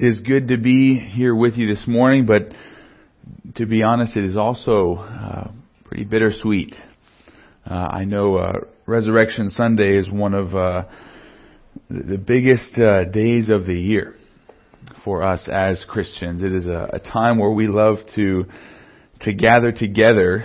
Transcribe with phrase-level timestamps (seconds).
[0.00, 2.52] It is good to be here with you this morning, but
[3.56, 5.50] to be honest, it is also uh,
[5.86, 6.72] pretty bittersweet.
[7.68, 8.52] Uh, I know uh,
[8.86, 10.84] Resurrection Sunday is one of uh,
[11.90, 14.14] the biggest uh, days of the year
[15.04, 16.44] for us as Christians.
[16.44, 18.44] It is a, a time where we love to
[19.22, 20.44] to gather together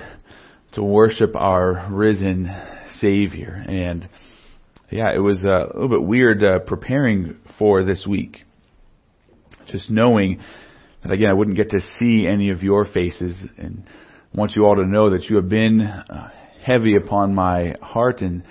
[0.72, 2.50] to worship our risen
[2.98, 3.64] Savior.
[3.68, 4.10] And
[4.90, 8.46] yeah, it was a little bit weird uh, preparing for this week
[9.68, 10.40] just knowing
[11.04, 13.84] that again I wouldn't get to see any of your faces and
[14.34, 16.32] want you all to know that you have been uh,
[16.62, 18.44] heavy upon my heart and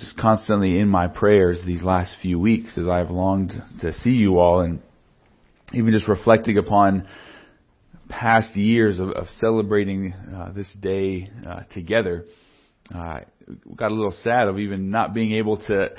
[0.00, 4.10] just constantly in my prayers these last few weeks as I have longed to see
[4.10, 4.80] you all and
[5.72, 7.06] even just reflecting upon
[8.08, 12.24] past years of, of celebrating uh, this day uh, together.
[12.92, 13.20] Uh,
[13.76, 15.90] got a little sad of even not being able to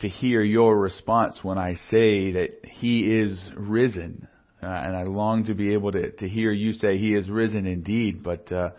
[0.00, 4.28] to hear your response when I say that He is risen.
[4.62, 7.66] Uh, and I long to be able to, to hear you say He is risen
[7.66, 8.22] indeed.
[8.22, 8.70] But uh,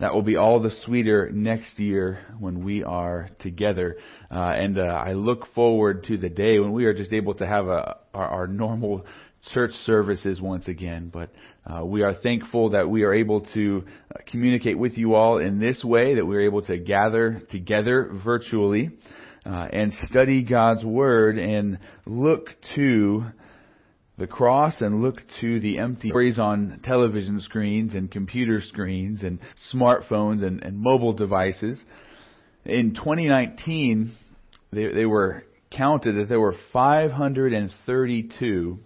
[0.00, 3.98] that will be all the sweeter next year when we are together.
[4.30, 7.46] Uh, and uh, I look forward to the day when we are just able to
[7.46, 9.06] have a, our, our normal
[9.52, 11.10] church services once again.
[11.12, 11.30] But
[11.66, 15.60] uh, we are thankful that we are able to uh, communicate with you all in
[15.60, 18.90] this way, that we are able to gather together virtually
[19.44, 23.24] uh, and study God's Word and look to
[24.18, 29.38] the cross and look to the empty stories on television screens and computer screens and
[29.72, 31.80] smartphones and, and mobile devices.
[32.64, 34.12] In 2019,
[34.72, 38.78] they, they were counted that there were 532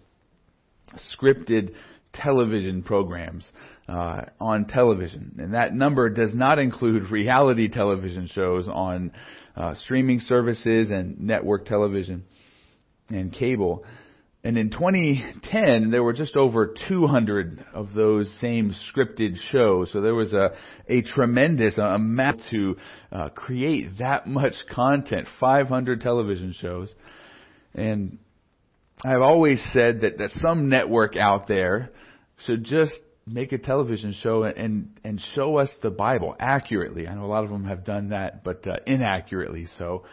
[1.12, 1.74] scripted
[2.22, 3.44] television programs
[3.88, 9.12] uh, on television, and that number does not include reality television shows on
[9.56, 12.24] uh, streaming services and network television
[13.08, 13.84] and cable.
[14.46, 19.90] And in 2010, there were just over 200 of those same scripted shows.
[19.92, 20.50] So there was a,
[20.88, 22.76] a tremendous amount to
[23.10, 26.94] uh, create that much content, 500 television shows.
[27.74, 28.18] And
[29.04, 31.90] I've always said that, that some network out there
[32.44, 32.92] should just
[33.26, 37.08] make a television show and and show us the Bible accurately.
[37.08, 40.04] I know a lot of them have done that, but uh, inaccurately so.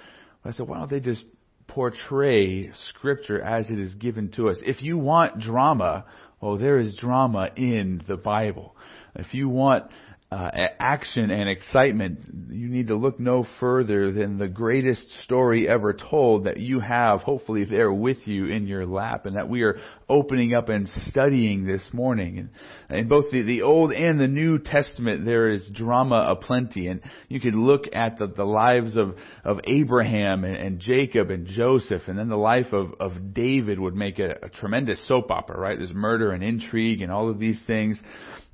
[0.45, 1.23] I said, why don't they just
[1.67, 4.57] portray Scripture as it is given to us?
[4.61, 6.05] If you want drama,
[6.41, 8.75] well, there is drama in the Bible.
[9.15, 9.85] If you want
[10.33, 15.93] uh, action and excitement, you need to look no further than the greatest story ever
[15.93, 19.77] told that you have, hopefully, there with you in your lap, and that we are
[20.09, 22.49] opening up and studying this morning.
[22.89, 27.01] And in both the, the Old and the New Testament, there is drama aplenty, and
[27.27, 29.15] you could look at the, the lives of,
[29.45, 33.95] of Abraham and, and Jacob and Joseph, and then the life of, of David would
[33.95, 35.77] make a, a tremendous soap opera, right?
[35.77, 38.01] There's murder and intrigue and all of these things.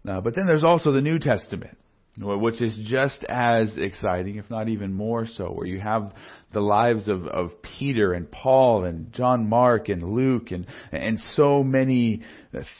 [0.08, 1.78] Uh, but then there's also the New Testament,
[2.18, 6.14] which is just as exciting, if not even more so, where you have
[6.54, 11.64] the lives of, of Peter and Paul and John Mark and Luke and, and so
[11.64, 12.24] many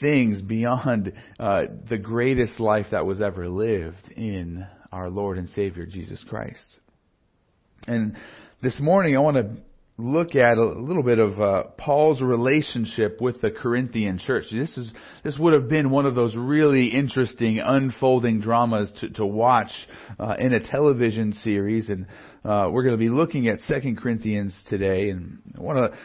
[0.00, 5.86] things beyond uh, the greatest life that was ever lived in our Lord and Savior
[5.86, 6.66] Jesus Christ.
[7.86, 8.16] And
[8.62, 9.56] this morning I want to
[10.00, 14.44] look at a little bit of uh, Paul's relationship with the Corinthian church.
[14.50, 19.26] This is this would have been one of those really interesting unfolding dramas to, to
[19.26, 19.70] watch
[20.18, 22.06] uh, in a television series, and
[22.44, 25.98] uh, we're going to be looking at Second Corinthians today, and I want to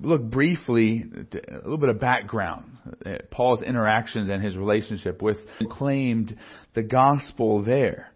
[0.00, 5.38] look briefly a little bit of background, uh, Paul's interactions and his relationship with
[5.70, 6.36] claimed
[6.74, 8.12] the gospel there.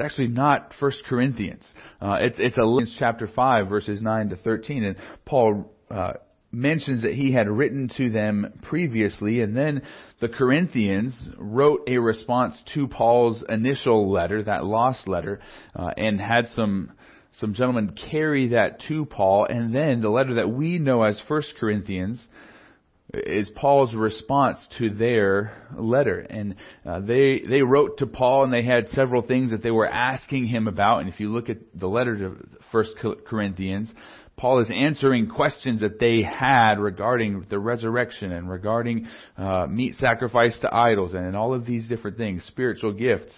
[0.00, 1.62] It's actually not First Corinthians.
[2.00, 4.96] Uh, it's it's a chapter five, verses nine to thirteen, and
[5.26, 6.14] Paul uh,
[6.50, 9.82] mentions that he had written to them previously, and then
[10.22, 15.40] the Corinthians wrote a response to Paul's initial letter, that lost letter,
[15.76, 16.92] uh, and had some
[17.38, 21.52] some gentlemen carry that to Paul, and then the letter that we know as First
[21.60, 22.26] Corinthians
[23.12, 26.20] is Paul's response to their letter.
[26.20, 29.88] And uh, they they wrote to Paul, and they had several things that they were
[29.88, 31.00] asking him about.
[31.00, 32.36] And if you look at the letter to
[32.70, 32.96] First
[33.26, 33.92] Corinthians,
[34.40, 40.58] Paul is answering questions that they had regarding the resurrection and regarding uh, meat sacrifice
[40.60, 43.32] to idols and, and all of these different things, spiritual gifts.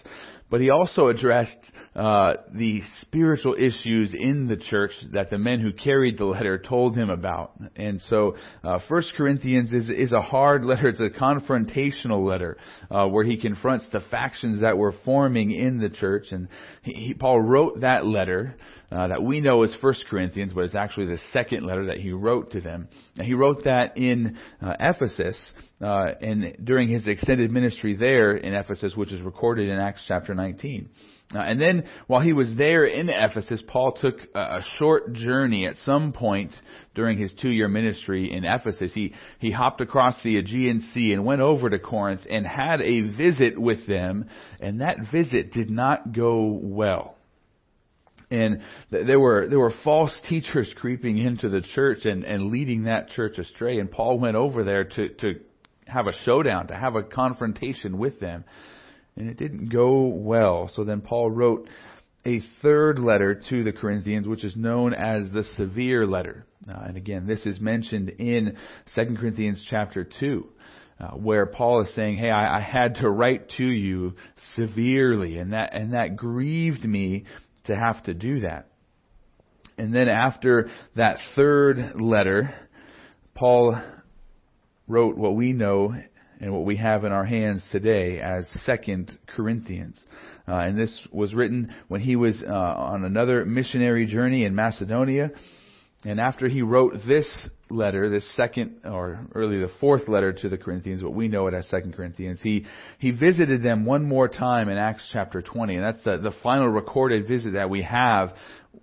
[0.52, 1.58] But he also addressed
[1.96, 6.94] uh, the spiritual issues in the church that the men who carried the letter told
[6.94, 7.58] him about.
[7.74, 8.78] And so, uh,
[9.16, 10.90] Corinthians is is a hard letter.
[10.90, 12.58] It's a confrontational letter
[12.90, 16.26] uh, where he confronts the factions that were forming in the church.
[16.32, 16.48] And
[16.82, 18.54] he, he, Paul wrote that letter
[18.92, 22.12] uh, that we know as First Corinthians, but it's actually the second letter that he
[22.12, 22.88] wrote to them.
[23.16, 25.36] And he wrote that in uh, Ephesus,
[25.80, 30.34] uh, and during his extended ministry there in Ephesus, which is recorded in Acts chapter
[30.34, 30.90] 19.
[31.34, 35.66] Uh, and then, while he was there in Ephesus, Paul took a, a short journey
[35.66, 36.52] at some point
[36.94, 38.92] during his two-year ministry in Ephesus.
[38.92, 43.00] He he hopped across the Aegean Sea and went over to Corinth and had a
[43.00, 44.26] visit with them,
[44.60, 47.16] and that visit did not go well
[48.32, 53.10] and there were there were false teachers creeping into the church and and leading that
[53.10, 53.78] church astray.
[53.78, 55.40] And Paul went over there to to
[55.86, 58.44] have a showdown to have a confrontation with them.
[59.16, 60.70] And it didn't go well.
[60.74, 61.68] So then Paul wrote
[62.24, 66.46] a third letter to the Corinthians which is known as the severe letter.
[66.66, 68.56] Uh, and again this is mentioned in
[68.94, 70.48] 2 Corinthians chapter 2
[71.00, 74.14] uh, where Paul is saying, "Hey, I, I had to write to you
[74.54, 77.24] severely, and that and that grieved me
[77.64, 78.68] to have to do that.
[79.78, 82.54] And then after that third letter,
[83.34, 83.80] Paul
[84.86, 85.94] wrote what we know
[86.40, 89.98] and what we have in our hands today as Second Corinthians.
[90.46, 95.30] Uh, and this was written when he was uh, on another missionary journey in Macedonia.
[96.04, 100.58] And after he wrote this letter, this second, or early the fourth letter to the
[100.58, 102.66] Corinthians, but we know it as Second Corinthians, he,
[102.98, 105.76] he visited them one more time in Acts chapter 20.
[105.76, 108.34] And that's the, the final recorded visit that we have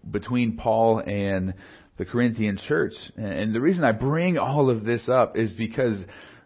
[0.10, 1.56] between Paul and
[1.98, 2.94] the Corinthian church.
[3.18, 5.98] And the reason I bring all of this up is because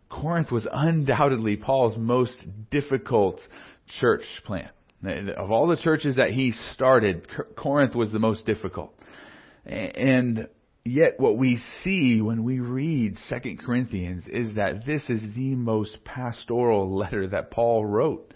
[0.10, 2.36] Corinth was undoubtedly Paul's most
[2.72, 3.40] difficult
[4.00, 4.72] church plant.
[5.06, 7.28] Of all the churches that he started,
[7.58, 8.94] Corinth was the most difficult.
[9.66, 10.48] And
[10.86, 16.04] Yet what we see when we read 2 Corinthians is that this is the most
[16.04, 18.34] pastoral letter that Paul wrote.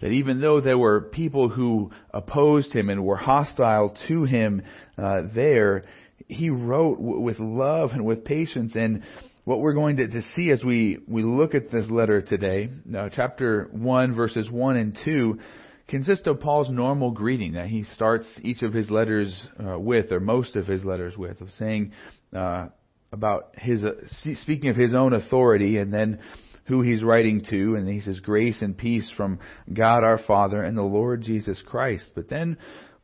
[0.00, 4.62] That even though there were people who opposed him and were hostile to him
[4.96, 5.86] uh, there,
[6.28, 8.76] he wrote w- with love and with patience.
[8.76, 9.02] And
[9.42, 13.08] what we're going to, to see as we, we look at this letter today, uh,
[13.12, 15.40] chapter 1, verses 1 and 2,
[15.88, 20.20] consists of Paul's normal greeting that he starts each of his letters uh, with, or
[20.20, 21.92] most of his letters with, of saying
[22.36, 22.66] uh,
[23.10, 23.92] about his uh,
[24.34, 26.20] speaking of his own authority, and then
[26.66, 29.38] who he's writing to, and he says grace and peace from
[29.72, 32.10] God our Father and the Lord Jesus Christ.
[32.14, 32.58] But then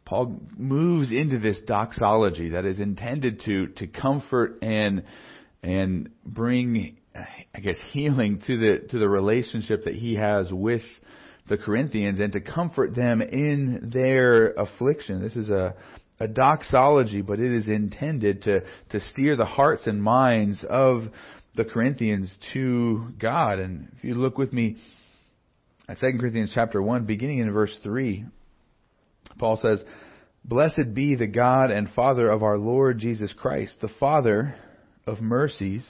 [0.04, 5.04] Paul moves into this doxology that is intended to to comfort and
[5.62, 10.82] and bring, I guess, healing to the to the relationship that he has with
[11.46, 15.22] the Corinthians and to comfort them in their affliction.
[15.22, 15.74] This is a,
[16.18, 18.60] a doxology, but it is intended to,
[18.90, 21.04] to steer the hearts and minds of
[21.54, 23.58] the Corinthians to God.
[23.58, 24.76] And if you look with me
[25.86, 28.24] at 2 Corinthians chapter 1, beginning in verse 3,
[29.38, 29.84] Paul says,
[30.44, 34.54] Blessed be the God and Father of our Lord Jesus Christ, the Father
[35.06, 35.86] of mercies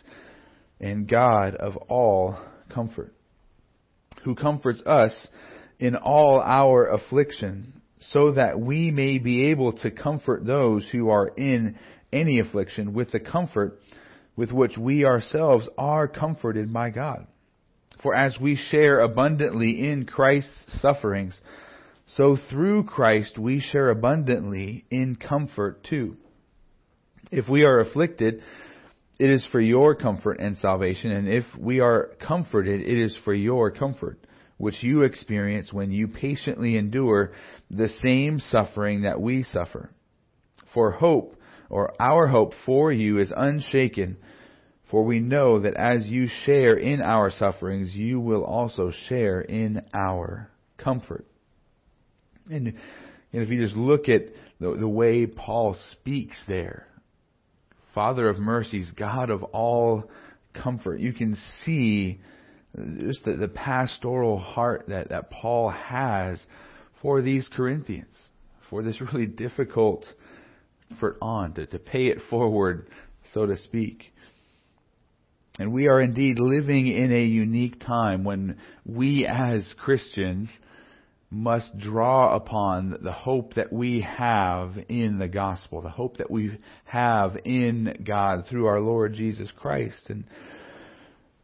[0.81, 2.37] and God of all
[2.73, 3.14] comfort
[4.25, 5.29] who comforts us
[5.79, 11.29] in all our affliction, so that we may be able to comfort those who are
[11.29, 11.79] in
[12.12, 13.79] any affliction with the comfort
[14.37, 17.26] with which we ourselves are comforted by God.
[18.03, 21.41] For as we share abundantly in Christ's sufferings,
[22.17, 26.17] so through Christ we share abundantly in comfort too.
[27.31, 28.43] If we are afflicted,
[29.19, 33.33] it is for your comfort and salvation, and if we are comforted, it is for
[33.33, 34.19] your comfort,
[34.56, 37.33] which you experience when you patiently endure
[37.71, 39.91] the same suffering that we suffer.
[40.73, 41.37] For hope,
[41.71, 44.17] or our hope for you, is unshaken,
[44.91, 49.83] for we know that as you share in our sufferings, you will also share in
[49.94, 51.25] our comfort.
[52.51, 52.75] And,
[53.33, 54.23] and if you just look at
[54.61, 56.89] the, the way Paul speaks there,
[57.94, 60.10] Father of mercies, God of all
[60.53, 61.01] comfort.
[61.01, 62.20] You can see
[62.98, 66.39] just the, the pastoral heart that, that Paul has
[67.01, 68.17] for these Corinthians,
[68.69, 70.05] for this really difficult
[70.93, 72.89] effort on, to, to pay it forward,
[73.32, 74.13] so to speak.
[75.58, 80.48] And we are indeed living in a unique time when we as Christians
[81.34, 86.56] must draw upon the hope that we have in the gospel, the hope that we
[86.84, 90.24] have in God through our Lord Jesus Christ and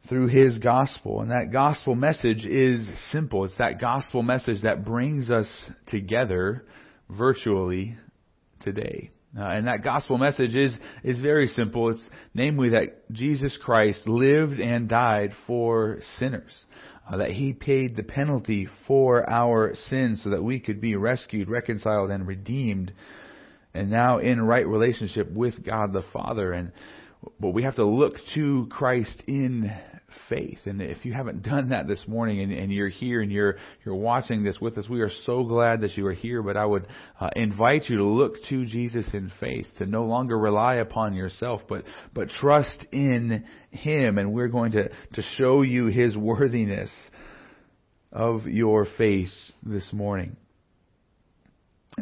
[0.09, 1.23] through His gospel.
[1.23, 3.45] And that gospel message is simple.
[3.45, 5.49] It's that gospel message that brings us
[5.89, 6.65] together
[7.09, 7.97] virtually
[8.61, 9.11] today.
[9.37, 11.91] Uh, and that gospel message is, is very simple.
[11.91, 12.01] It's
[12.33, 16.53] namely that Jesus Christ lived and died for sinners
[17.11, 21.49] uh, that he paid the penalty for our sins so that we could be rescued,
[21.49, 22.93] reconciled, and redeemed
[23.75, 26.53] and now in right relationship with God the Father.
[26.53, 26.73] And
[27.39, 29.71] but we have to look to Christ in
[30.29, 30.59] faith.
[30.67, 33.95] And if you haven't done that this morning and, and, you're here and you're you're
[33.95, 36.43] watching this with us, we are so glad that you are here.
[36.43, 36.87] But I would
[37.19, 41.63] uh, invite you to look to Jesus in faith, to no longer rely upon yourself,
[41.69, 44.19] but but trust in Him.
[44.19, 46.91] And we're going to to show you His worthiness
[48.13, 49.31] of your faith
[49.63, 50.37] this morning.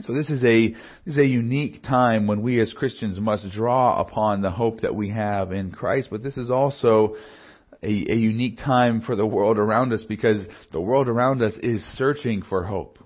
[0.03, 4.00] So this is a this is a unique time when we as Christians must draw
[4.00, 7.17] upon the hope that we have in Christ, but this is also
[7.83, 10.39] a, a unique time for the world around us because
[10.73, 12.99] the world around us is searching for hope.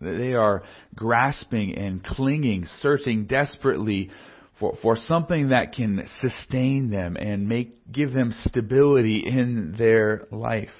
[0.00, 0.62] They are
[0.94, 4.10] grasping and clinging, searching desperately
[4.58, 10.70] for, for something that can sustain them and make give them stability in their life.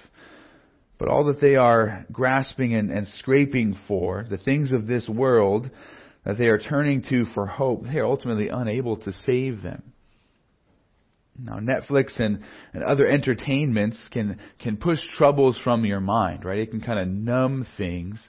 [0.98, 5.70] But all that they are grasping and, and scraping for, the things of this world
[6.24, 9.91] that they are turning to for hope, they are ultimately unable to save them.
[11.38, 12.40] Now, Netflix and,
[12.74, 16.58] and other entertainments can, can push troubles from your mind, right?
[16.58, 18.20] It can kind of numb things,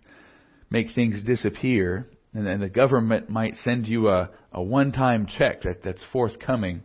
[0.70, 5.84] make things disappear, and then the government might send you a, a one-time check that,
[5.84, 6.82] that's forthcoming.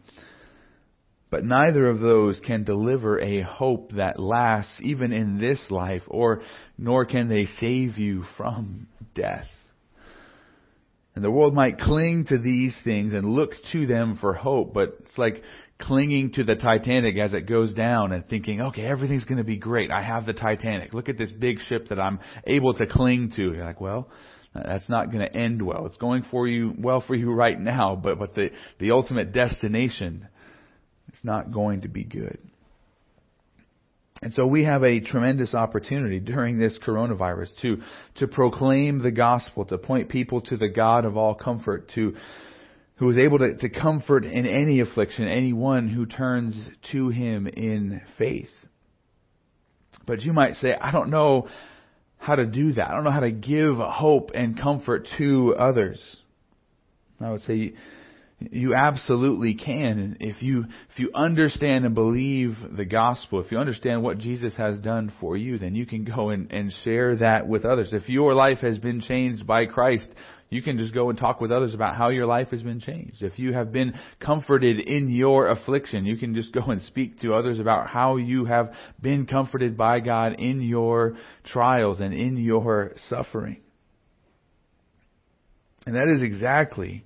[1.31, 6.43] But neither of those can deliver a hope that lasts even in this life, or
[6.77, 9.47] nor can they save you from death.
[11.15, 14.99] And the world might cling to these things and look to them for hope, but
[15.01, 15.43] it's like
[15.79, 19.57] clinging to the Titanic as it goes down and thinking, okay, everything's going to be
[19.57, 19.91] great.
[19.91, 20.93] I have the Titanic.
[20.93, 23.43] Look at this big ship that I'm able to cling to.
[23.43, 24.09] You're like, well,
[24.55, 25.87] that's not going to end well.
[25.87, 30.27] It's going for you well for you right now, but but the the ultimate destination
[31.09, 32.39] it's not going to be good.
[34.21, 37.77] And so we have a tremendous opportunity during this coronavirus to,
[38.17, 42.17] to proclaim the gospel, to point people to the God of all comfort, to,
[42.99, 48.01] who is able to, to comfort in any affliction, anyone who turns to him in
[48.19, 48.51] faith.
[50.07, 51.49] But you might say, I don't know
[52.19, 52.89] how to do that.
[52.89, 56.01] I don't know how to give hope and comfort to others.
[57.21, 57.75] I would say
[58.41, 60.17] you absolutely can.
[60.21, 64.79] If you, if you understand and believe the gospel, if you understand what Jesus has
[64.79, 67.93] done for you, then you can go and, and share that with others.
[67.93, 70.09] If your life has been changed by Christ,
[70.51, 73.23] you can just go and talk with others about how your life has been changed.
[73.23, 77.35] If you have been comforted in your affliction, you can just go and speak to
[77.35, 82.93] others about how you have been comforted by God in your trials and in your
[83.09, 83.61] suffering.
[85.87, 87.05] And that is exactly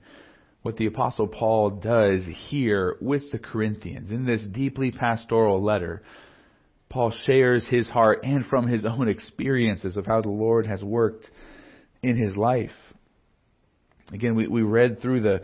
[0.62, 4.12] what the apostle Paul does here with the Corinthians.
[4.12, 6.02] In this deeply pastoral letter,
[6.88, 11.28] Paul shares his heart and from his own experiences of how the Lord has worked
[12.02, 12.70] in his life.
[14.12, 15.40] Again, we, we read through the,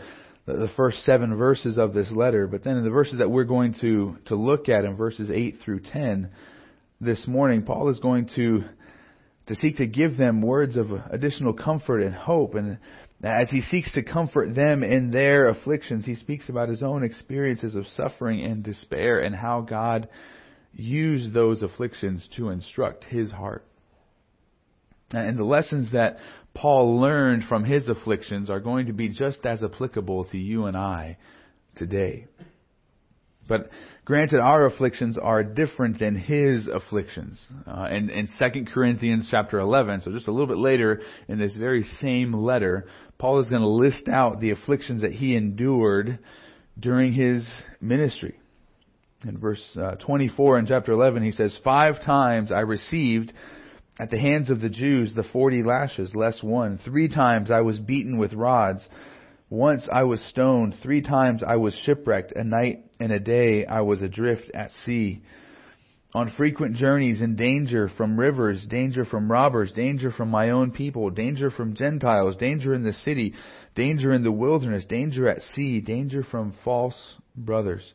[0.46, 3.74] the first seven verses of this letter, but then in the verses that we're going
[3.80, 6.30] to, to look at in verses 8 through 10
[7.00, 8.64] this morning, Paul is going to,
[9.46, 12.54] to seek to give them words of additional comfort and hope.
[12.54, 12.78] And
[13.22, 17.74] as he seeks to comfort them in their afflictions, he speaks about his own experiences
[17.74, 20.08] of suffering and despair and how God
[20.74, 23.64] used those afflictions to instruct his heart.
[25.10, 26.18] And the lessons that
[26.54, 30.76] Paul learned from his afflictions are going to be just as applicable to you and
[30.76, 31.16] I
[31.76, 32.26] today.
[33.48, 33.70] But
[34.04, 37.42] granted, our afflictions are different than his afflictions.
[37.66, 41.56] Uh, and in 2 Corinthians chapter 11, so just a little bit later in this
[41.56, 42.86] very same letter,
[43.16, 46.18] Paul is going to list out the afflictions that he endured
[46.78, 47.48] during his
[47.80, 48.38] ministry.
[49.26, 53.32] In verse uh, 24 in chapter 11, he says, Five times I received
[53.98, 56.78] at the hands of the Jews the forty lashes, less one.
[56.84, 58.88] Three times I was beaten with rods.
[59.50, 63.80] Once I was stoned, three times I was shipwrecked, a night and a day I
[63.80, 65.22] was adrift at sea.
[66.14, 71.10] On frequent journeys in danger from rivers, danger from robbers, danger from my own people,
[71.10, 73.34] danger from Gentiles, danger in the city,
[73.74, 77.92] danger in the wilderness, danger at sea, danger from false brothers.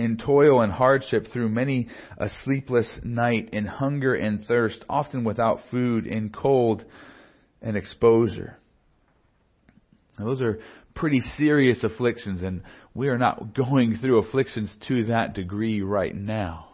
[0.00, 5.60] In toil and hardship through many a sleepless night, in hunger and thirst, often without
[5.70, 6.86] food, in cold
[7.60, 8.56] and exposure.
[10.18, 10.58] Now, those are
[10.94, 12.62] pretty serious afflictions, and
[12.94, 16.68] we are not going through afflictions to that degree right now.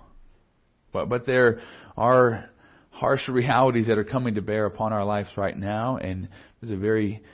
[0.92, 1.60] But, but there
[1.96, 2.48] are
[2.90, 6.28] harsh realities that are coming to bear upon our lives right now, and
[6.60, 7.24] there's a very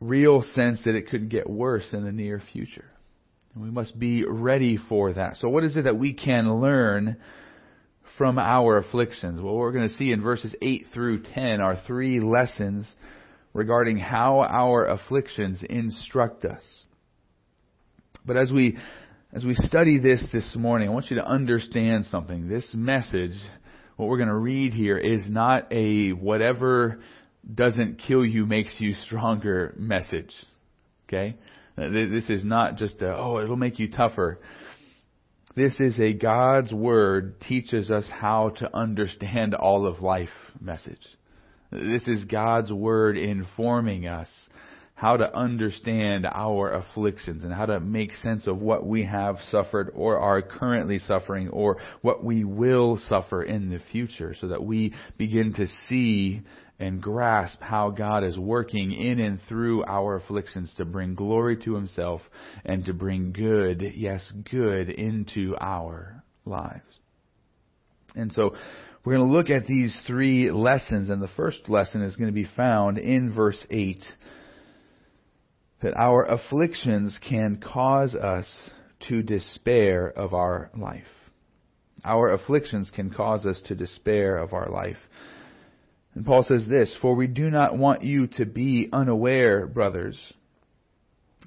[0.00, 2.86] real sense that it could get worse in the near future.
[3.56, 5.38] And we must be ready for that.
[5.38, 7.16] So, what is it that we can learn
[8.18, 9.40] from our afflictions?
[9.40, 12.86] Well, we're going to see in verses 8 through 10 are three lessons
[13.54, 16.62] regarding how our afflictions instruct us.
[18.26, 18.76] But as we
[19.32, 22.48] as we study this this morning, I want you to understand something.
[22.48, 23.36] This message,
[23.96, 27.00] what we're going to read here, is not a whatever
[27.54, 30.34] doesn't kill you makes you stronger message.
[31.08, 31.36] Okay?
[31.76, 34.38] This is not just a, oh, it'll make you tougher.
[35.54, 40.28] This is a God's Word teaches us how to understand all of life
[40.60, 41.00] message.
[41.70, 44.28] This is God's Word informing us
[44.96, 49.92] how to understand our afflictions and how to make sense of what we have suffered
[49.94, 54.94] or are currently suffering or what we will suffer in the future so that we
[55.18, 56.40] begin to see
[56.78, 61.74] and grasp how God is working in and through our afflictions to bring glory to
[61.74, 62.22] Himself
[62.64, 66.82] and to bring good, yes, good into our lives.
[68.14, 68.56] And so
[69.04, 72.34] we're going to look at these three lessons, and the first lesson is going to
[72.34, 74.02] be found in verse 8
[75.82, 78.46] that our afflictions can cause us
[79.08, 81.04] to despair of our life.
[82.04, 84.98] Our afflictions can cause us to despair of our life.
[86.14, 90.18] And Paul says this, For we do not want you to be unaware, brothers,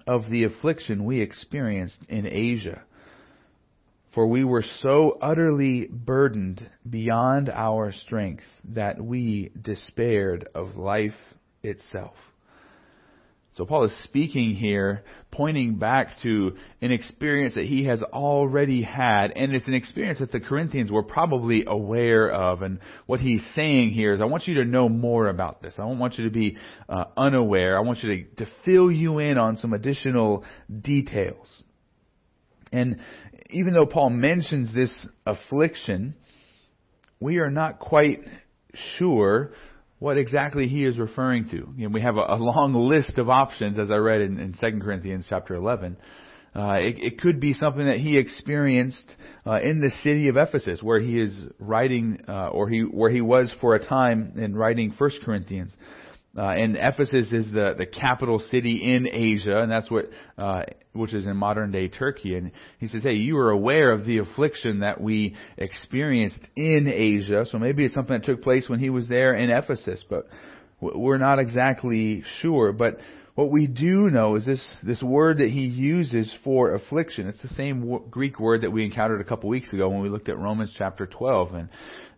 [0.06, 2.84] of the affliction we experienced in Asia.
[4.14, 11.14] For we were so utterly burdened beyond our strength that we despaired of life
[11.64, 12.16] itself.
[13.60, 19.34] So Paul is speaking here, pointing back to an experience that he has already had,
[19.36, 22.62] and it's an experience that the Corinthians were probably aware of.
[22.62, 25.74] And what he's saying here is, I want you to know more about this.
[25.78, 26.56] I don't want you to be
[26.88, 27.78] uh, unaware.
[27.78, 30.46] I want you to, to fill you in on some additional
[30.82, 31.48] details.
[32.72, 33.02] And
[33.50, 34.94] even though Paul mentions this
[35.26, 36.16] affliction,
[37.20, 38.22] we are not quite
[38.98, 39.52] sure
[40.00, 41.68] what exactly he is referring to.
[41.76, 44.54] You know, we have a, a, long list of options, as I read in, in
[44.60, 45.98] 2 Corinthians chapter 11.
[46.56, 49.16] Uh, it, it, could be something that he experienced
[49.46, 53.22] uh, in the city of Ephesus, where he is writing, uh, or he where he
[53.22, 55.76] was for a time in writing First Corinthians.
[56.38, 60.06] Uh, and Ephesus is the, the capital city in Asia, and that's what,
[60.38, 60.62] uh,
[60.94, 62.36] which is in modern day Turkey.
[62.36, 67.46] And he says, hey, you are aware of the affliction that we experienced in Asia,
[67.50, 70.28] so maybe it's something that took place when he was there in Ephesus, but
[70.80, 72.74] we're not exactly sure.
[72.74, 73.00] But
[73.40, 77.28] what we do know is this, this word that he uses for affliction.
[77.28, 80.30] It's the same Greek word that we encountered a couple weeks ago when we looked
[80.30, 81.54] at Romans chapter 12.
[81.54, 81.70] And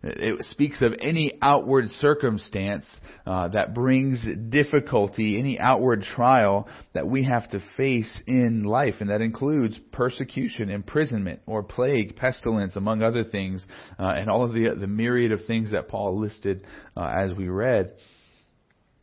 [0.04, 2.86] it speaks of any outward circumstance
[3.24, 9.10] uh, that brings difficulty, any outward trial that we have to face in life, and
[9.10, 13.64] that includes persecution, imprisonment, or plague, pestilence, among other things,
[13.98, 17.48] uh, and all of the the myriad of things that Paul listed uh, as we
[17.48, 17.92] read.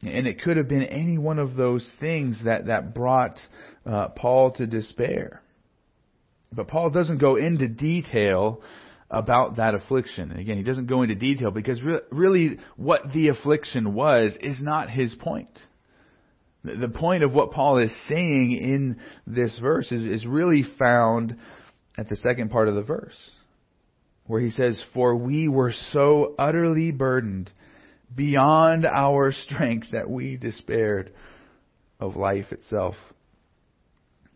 [0.02, 3.38] And it could have been any one of those things that that brought
[3.86, 5.42] uh, Paul to despair.
[6.52, 8.62] But Paul doesn't go into detail
[9.12, 10.32] about that affliction.
[10.32, 14.58] And again, he doesn't go into detail because re- really what the affliction was is
[14.62, 15.50] not his point.
[16.64, 21.38] The point of what Paul is saying in this verse is, is really found
[21.98, 23.18] at the second part of the verse,
[24.28, 27.50] where he says, For we were so utterly burdened
[28.14, 31.14] beyond our strength that we despaired
[32.00, 32.96] of life itself.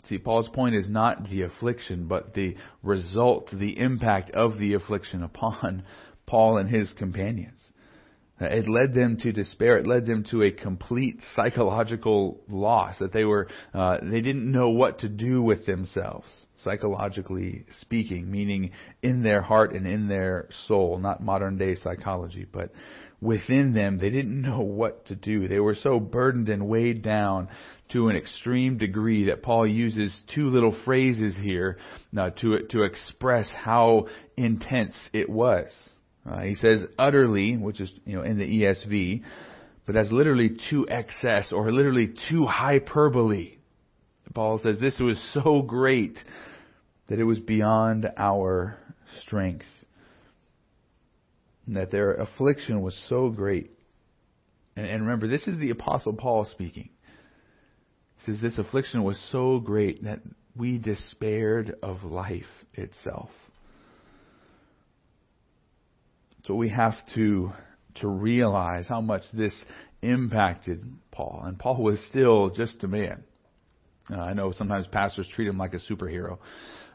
[0.09, 5.23] See, Paul's point is not the affliction, but the result, the impact of the affliction
[5.23, 5.83] upon
[6.25, 7.61] Paul and his companions.
[8.39, 9.77] It led them to despair.
[9.77, 14.69] It led them to a complete psychological loss that they were, uh, they didn't know
[14.69, 16.27] what to do with themselves,
[16.63, 22.71] psychologically speaking, meaning in their heart and in their soul, not modern day psychology, but
[23.23, 25.47] within them, they didn't know what to do.
[25.47, 27.49] They were so burdened and weighed down
[27.93, 31.77] to an extreme degree that Paul uses two little phrases here
[32.17, 35.71] uh, to to express how intense it was.
[36.29, 39.23] Uh, he says utterly, which is you know in the ESV,
[39.85, 43.57] but that's literally to excess or literally to hyperbole.
[44.33, 46.17] Paul says this was so great
[47.07, 48.77] that it was beyond our
[49.21, 49.65] strength
[51.67, 53.71] that their affliction was so great.
[54.75, 56.89] And, and remember, this is the Apostle Paul speaking.
[58.17, 60.19] He says, This affliction was so great that
[60.55, 63.29] we despaired of life itself.
[66.45, 67.53] So we have to,
[67.95, 69.53] to realize how much this
[70.01, 71.43] impacted Paul.
[71.45, 73.23] And Paul was still just a man.
[74.11, 76.37] Uh, I know sometimes pastors treat him like a superhero,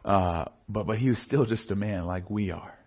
[0.05, 2.78] uh, but but he was still just a man like we are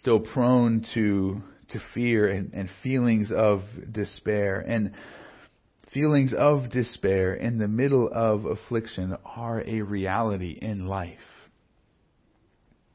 [0.00, 4.60] still prone to to fear and, and feelings of despair.
[4.60, 4.92] And
[5.92, 11.18] Feelings of despair in the middle of affliction are a reality in life.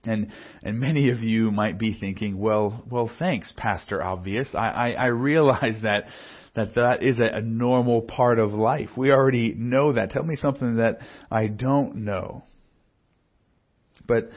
[0.06, 4.49] And and many of you might be thinking, well, well, thanks, Pastor Obvious.
[4.53, 6.03] I I, I realize that
[6.56, 8.89] that that is a, a normal part of life.
[8.95, 10.12] We already know that.
[10.12, 10.99] Tell me something that
[11.32, 12.43] I don't know.
[14.06, 14.29] But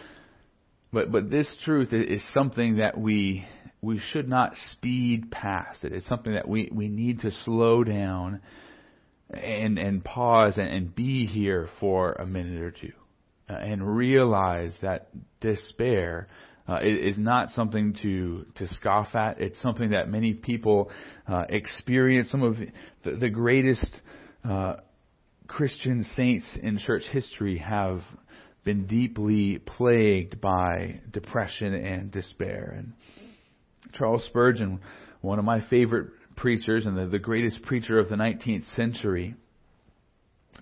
[0.96, 3.46] but but this truth is something that we
[3.82, 5.92] we should not speed past it.
[5.92, 8.40] It's something that we, we need to slow down
[9.28, 12.94] and and pause and, and be here for a minute or two
[13.50, 15.08] uh, and realize that
[15.42, 16.28] despair
[16.66, 19.38] uh, is not something to to scoff at.
[19.38, 20.90] It's something that many people
[21.28, 22.30] uh, experience.
[22.30, 22.56] Some of
[23.04, 24.00] the, the greatest
[24.48, 24.76] uh,
[25.46, 28.00] Christian saints in church history have
[28.66, 32.74] been deeply plagued by depression and despair.
[32.76, 32.94] And
[33.94, 34.80] Charles Spurgeon,
[35.20, 39.36] one of my favorite preachers and the, the greatest preacher of the 19th century,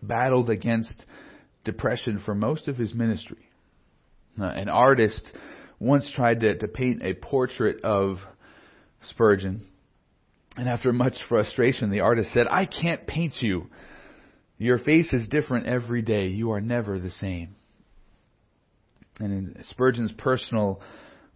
[0.02, 1.06] battled against
[1.64, 3.48] depression for most of his ministry.
[4.38, 5.24] Uh, an artist
[5.80, 8.18] once tried to, to paint a portrait of
[9.08, 9.66] Spurgeon,
[10.58, 13.70] and after much frustration, the artist said, I can't paint you.
[14.58, 16.26] Your face is different every day.
[16.26, 17.56] You are never the same.
[19.20, 20.80] And in Spurgeon's personal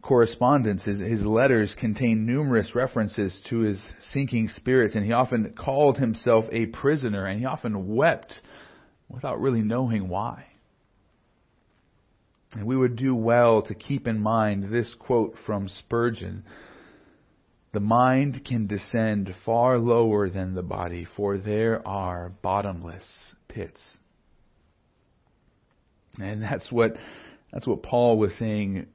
[0.03, 3.81] correspondence, his, his letters contain numerous references to his
[4.13, 8.33] sinking spirits, and he often called himself a prisoner, and he often wept
[9.09, 10.45] without really knowing why.
[12.53, 16.45] And we would do well to keep in mind this quote from Spurgeon
[17.73, 23.07] The mind can descend far lower than the body, for there are bottomless
[23.49, 23.81] pits.
[26.19, 26.97] And that's what
[27.53, 28.87] that's what Paul was saying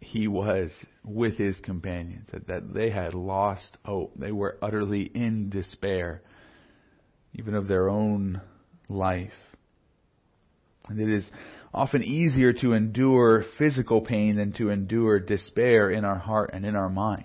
[0.00, 0.70] he was
[1.04, 4.12] with his companions, that, that they had lost hope.
[4.16, 6.22] They were utterly in despair,
[7.34, 8.40] even of their own
[8.88, 9.32] life.
[10.88, 11.30] And it is
[11.72, 16.76] often easier to endure physical pain than to endure despair in our heart and in
[16.76, 17.24] our mind.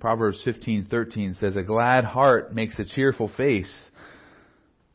[0.00, 3.90] Proverbs 15:13 says a glad heart makes a cheerful face,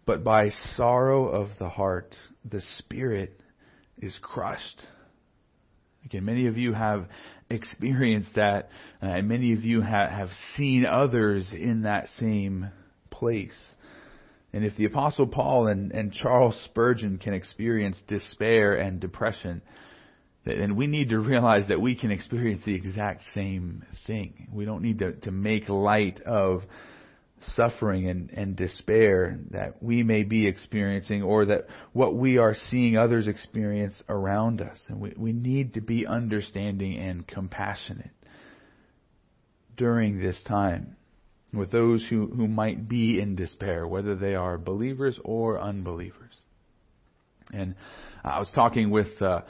[0.05, 3.39] but by sorrow of the heart the spirit
[3.99, 4.85] is crushed.
[6.05, 7.07] Again, many of you have
[7.49, 8.69] experienced that,
[9.01, 12.69] uh, and many of you ha- have seen others in that same
[13.09, 13.57] place.
[14.53, 19.61] And if the Apostle Paul and, and Charles Spurgeon can experience despair and depression,
[20.45, 24.47] then we need to realize that we can experience the exact same thing.
[24.53, 26.61] We don't need to, to make light of
[27.53, 32.97] suffering and, and despair that we may be experiencing or that what we are seeing
[32.97, 34.79] others experience around us.
[34.87, 38.11] And we, we need to be understanding and compassionate
[39.77, 40.95] during this time
[41.53, 46.35] with those who, who might be in despair, whether they are believers or unbelievers.
[47.53, 47.75] And
[48.23, 49.41] I was talking with uh,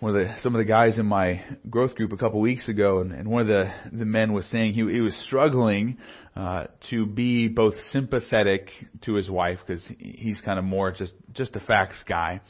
[0.00, 3.00] one of the some of the guys in my growth group a couple weeks ago,
[3.00, 5.98] and, and one of the the men was saying he, he was struggling
[6.34, 8.70] uh, to be both sympathetic
[9.02, 12.40] to his wife because he's kind of more just just a facts guy,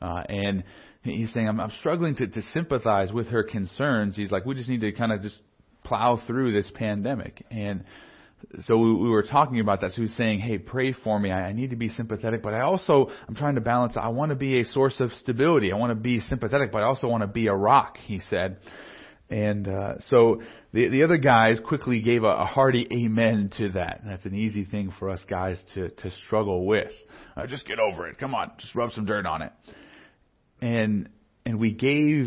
[0.00, 0.62] uh, and
[1.02, 4.14] he's saying I'm, I'm struggling to, to sympathize with her concerns.
[4.14, 5.38] He's like we just need to kind of just
[5.82, 7.84] plow through this pandemic and
[8.60, 9.90] so we, we were talking about that.
[9.90, 11.30] So he was saying, "Hey, pray for me.
[11.30, 13.94] I, I need to be sympathetic, but I also I'm trying to balance.
[13.96, 15.72] I want to be a source of stability.
[15.72, 18.58] I want to be sympathetic, but I also want to be a rock." He said,
[19.30, 24.00] and uh, so the the other guys quickly gave a, a hearty amen to that.
[24.02, 26.92] And that's an easy thing for us guys to to struggle with.
[27.36, 28.18] Uh, just get over it.
[28.18, 29.52] Come on, just rub some dirt on it.
[30.60, 31.08] And
[31.46, 32.26] and we gave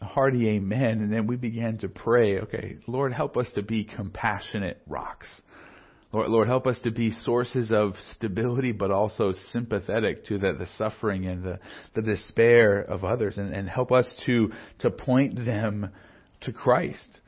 [0.00, 2.40] a hearty amen, and then we began to pray.
[2.40, 5.28] Okay, Lord, help us to be compassionate rocks.
[6.12, 10.66] Lord, Lord, help us to be sources of stability, but also sympathetic to the, the
[10.78, 11.58] suffering and the,
[11.94, 15.90] the despair of others, and, and help us to, to point them
[16.42, 17.20] to Christ.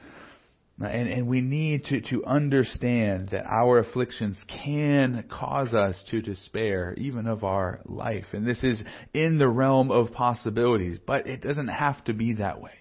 [0.80, 6.94] And, and we need to, to understand that our afflictions can cause us to despair,
[6.96, 8.26] even of our life.
[8.32, 8.80] And this is
[9.12, 12.77] in the realm of possibilities, but it doesn't have to be that way.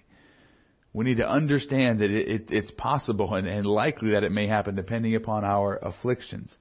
[0.92, 4.48] We need to understand that it, it, it's possible and, and likely that it may
[4.48, 6.52] happen depending upon our afflictions.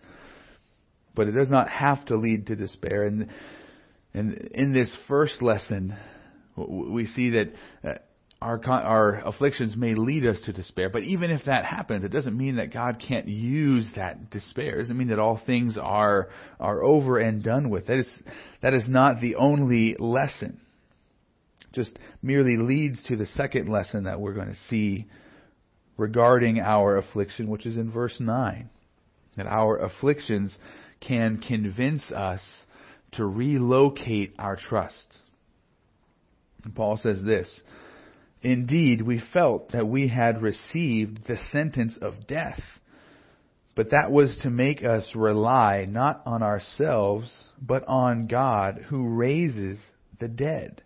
[1.15, 3.07] But it does not have to lead to despair.
[3.07, 3.29] And,
[4.13, 5.95] and in this first lesson,
[6.55, 7.93] we see that uh,
[8.41, 10.89] our, our afflictions may lead us to despair.
[10.89, 14.75] But even if that happens, it doesn't mean that God can't use that despair.
[14.75, 17.87] It doesn't mean that all things are, are over and done with.
[17.87, 18.07] That is,
[18.61, 20.59] that is not the only lesson
[21.77, 25.05] just merely leads to the second lesson that we're going to see
[25.95, 28.69] regarding our affliction, which is in verse 9.
[29.37, 30.57] that our afflictions
[30.99, 32.41] can convince us
[33.11, 35.19] to relocate our trust.
[36.63, 37.61] And Paul says this
[38.41, 42.59] Indeed, we felt that we had received the sentence of death,
[43.75, 49.79] but that was to make us rely not on ourselves, but on God who raises
[50.19, 50.81] the dead.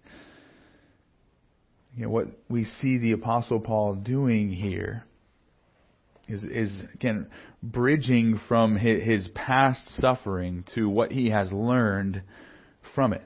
[1.96, 5.04] You know, what we see the Apostle Paul doing here
[6.28, 7.28] is, is again,
[7.62, 12.22] bridging from his, his past suffering to what he has learned
[12.96, 13.24] from it.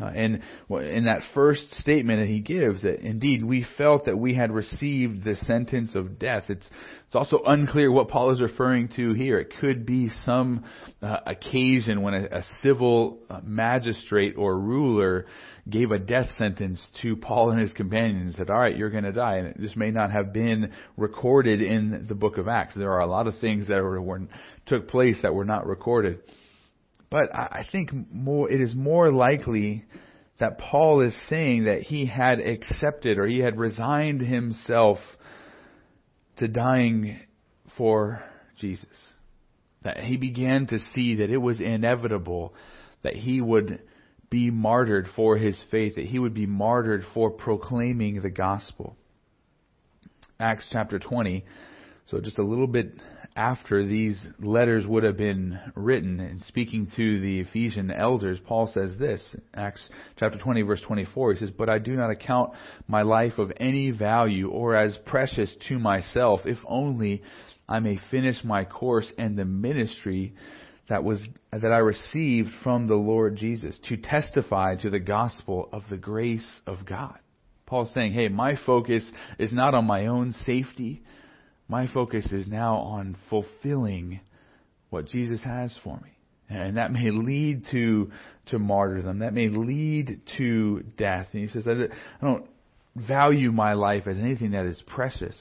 [0.00, 4.34] Uh, and in that first statement that he gives, that indeed we felt that we
[4.34, 6.44] had received the sentence of death.
[6.48, 6.68] It's
[7.06, 9.40] it's also unclear what Paul is referring to here.
[9.40, 10.64] It could be some
[11.02, 15.26] uh, occasion when a, a civil uh, magistrate or ruler
[15.68, 19.12] gave a death sentence to Paul and his companions said, "All right, you're going to
[19.12, 22.76] die." And this may not have been recorded in the book of Acts.
[22.76, 24.22] There are a lot of things that were, were
[24.66, 26.20] took place that were not recorded.
[27.10, 29.84] But I think more, it is more likely
[30.38, 34.98] that Paul is saying that he had accepted or he had resigned himself
[36.36, 37.18] to dying
[37.76, 38.22] for
[38.58, 38.86] Jesus.
[39.82, 42.54] That he began to see that it was inevitable
[43.02, 43.80] that he would
[44.30, 48.96] be martyred for his faith, that he would be martyred for proclaiming the gospel.
[50.38, 51.44] Acts chapter 20,
[52.06, 52.92] so just a little bit
[53.36, 58.96] after these letters would have been written and speaking to the Ephesian elders, Paul says
[58.98, 59.22] this,
[59.54, 59.82] Acts
[60.16, 62.52] chapter 20 verse 24, he says, But I do not account
[62.88, 67.22] my life of any value or as precious to myself, if only
[67.68, 70.34] I may finish my course and the ministry
[70.88, 71.20] that was,
[71.52, 76.60] that I received from the Lord Jesus to testify to the gospel of the grace
[76.66, 77.18] of God.
[77.66, 81.04] Paul's saying, hey, my focus is not on my own safety,
[81.70, 84.20] my focus is now on fulfilling
[84.90, 86.10] what Jesus has for me.
[86.48, 88.10] And that may lead to,
[88.46, 89.20] to martyrdom.
[89.20, 91.28] That may lead to death.
[91.32, 91.86] And he says, I
[92.20, 92.44] don't
[92.96, 95.36] value my life as anything that is precious.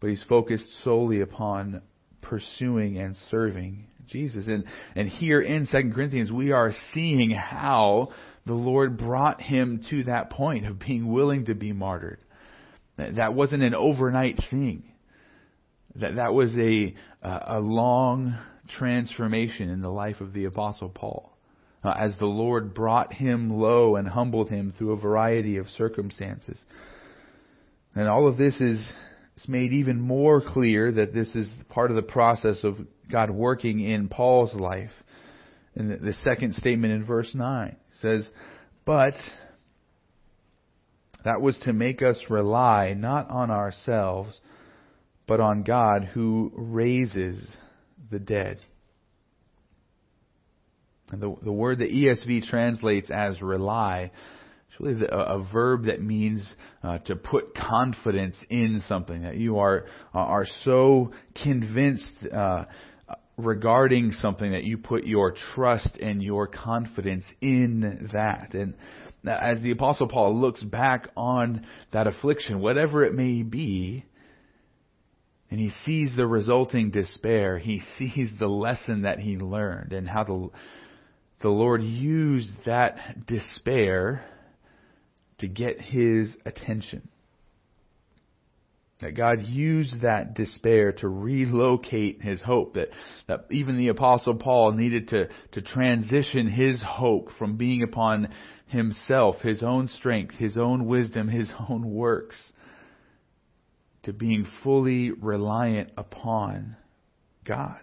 [0.00, 1.82] But he's focused solely upon
[2.22, 4.46] pursuing and serving Jesus.
[4.46, 8.08] And, and here in 2 Corinthians, we are seeing how
[8.46, 12.20] the Lord brought him to that point of being willing to be martyred.
[12.96, 14.84] That wasn't an overnight thing.
[16.00, 21.32] That, that was a, a long transformation in the life of the Apostle Paul.
[21.84, 26.58] Uh, as the Lord brought him low and humbled him through a variety of circumstances.
[27.94, 28.84] And all of this is
[29.46, 32.76] made even more clear that this is part of the process of
[33.10, 34.90] God working in Paul's life.
[35.74, 38.28] And the second statement in verse 9 says,
[38.84, 39.14] But
[41.24, 44.38] that was to make us rely not on ourselves,
[45.26, 47.56] but on God who raises
[48.10, 48.58] the dead.
[51.10, 54.10] And the, the word that ESV translates as rely
[54.70, 59.58] is really a, a verb that means uh, to put confidence in something, that you
[59.58, 61.12] are, uh, are so
[61.42, 62.64] convinced uh,
[63.36, 68.54] regarding something that you put your trust and your confidence in that.
[68.54, 68.74] And
[69.24, 74.04] as the Apostle Paul looks back on that affliction, whatever it may be,
[75.50, 77.58] and he sees the resulting despair.
[77.58, 80.50] He sees the lesson that he learned and how the,
[81.42, 84.24] the Lord used that despair
[85.38, 87.08] to get his attention.
[89.02, 92.74] That God used that despair to relocate his hope.
[92.74, 92.88] That,
[93.28, 98.28] that even the apostle Paul needed to, to transition his hope from being upon
[98.68, 102.36] himself, his own strength, his own wisdom, his own works,
[104.06, 106.76] to being fully reliant upon
[107.44, 107.78] God.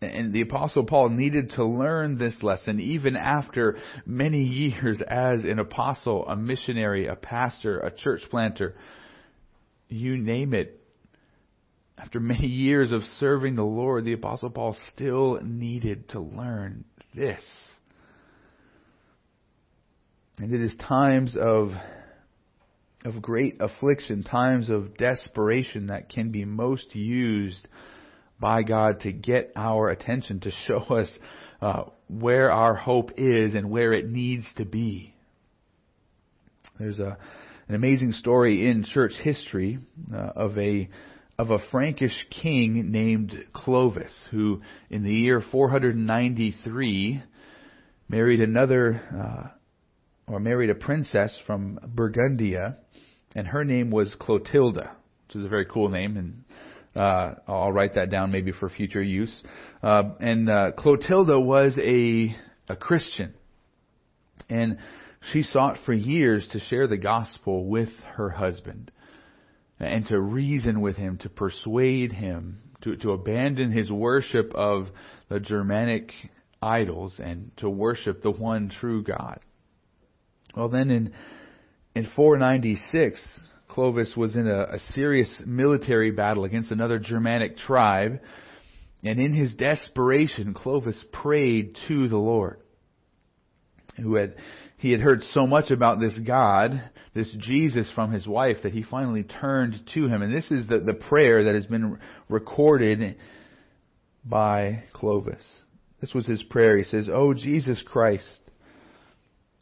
[0.00, 5.58] And the apostle Paul needed to learn this lesson even after many years as an
[5.58, 8.76] apostle, a missionary, a pastor, a church planter,
[9.88, 10.80] you name it.
[11.98, 17.42] After many years of serving the Lord, the apostle Paul still needed to learn this.
[20.38, 21.72] And it is times of
[23.04, 27.68] of great affliction, times of desperation that can be most used
[28.40, 31.10] by God to get our attention, to show us
[31.60, 35.14] uh, where our hope is and where it needs to be.
[36.78, 37.18] There's a,
[37.68, 39.78] an amazing story in church history
[40.12, 40.88] uh, of a
[41.38, 47.22] of a Frankish king named Clovis, who in the year 493
[48.08, 49.57] married another uh,
[50.28, 52.76] or married a princess from Burgundia
[53.34, 54.90] and her name was Clotilda,
[55.26, 56.44] which is a very cool name, and
[56.96, 59.44] Uh, I'll write that down maybe for future use.
[59.82, 62.34] Uh, and uh, Clotilda was a
[62.68, 63.34] a Christian,
[64.48, 64.78] and
[65.30, 68.90] she sought for years to share the gospel with her husband
[69.78, 74.88] and to reason with him, to persuade him to, to abandon his worship of
[75.28, 76.12] the Germanic
[76.60, 79.38] idols and to worship the one true God.
[80.56, 81.12] Well, then in,
[81.94, 83.22] in 496,
[83.68, 88.20] Clovis was in a, a serious military battle against another Germanic tribe,
[89.04, 92.58] and in his desperation, Clovis prayed to the Lord,
[93.96, 94.34] who had
[94.78, 98.84] he had heard so much about this God, this Jesus from his wife, that he
[98.84, 100.22] finally turned to him.
[100.22, 103.16] And this is the, the prayer that has been recorded
[104.24, 105.44] by Clovis.
[106.00, 106.78] This was his prayer.
[106.78, 108.40] He says, O Jesus Christ,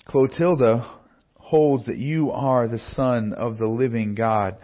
[0.07, 0.89] Clotilda
[1.35, 4.57] holds that you are the Son of the living God,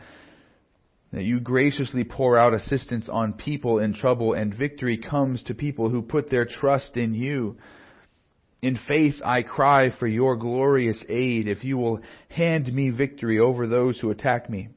[1.12, 5.90] that you graciously pour out assistance on people in trouble, and victory comes to people
[5.90, 7.56] who put their trust in you.
[8.62, 13.66] In faith, I cry for your glorious aid if you will hand me victory over
[13.66, 14.68] those who attack me.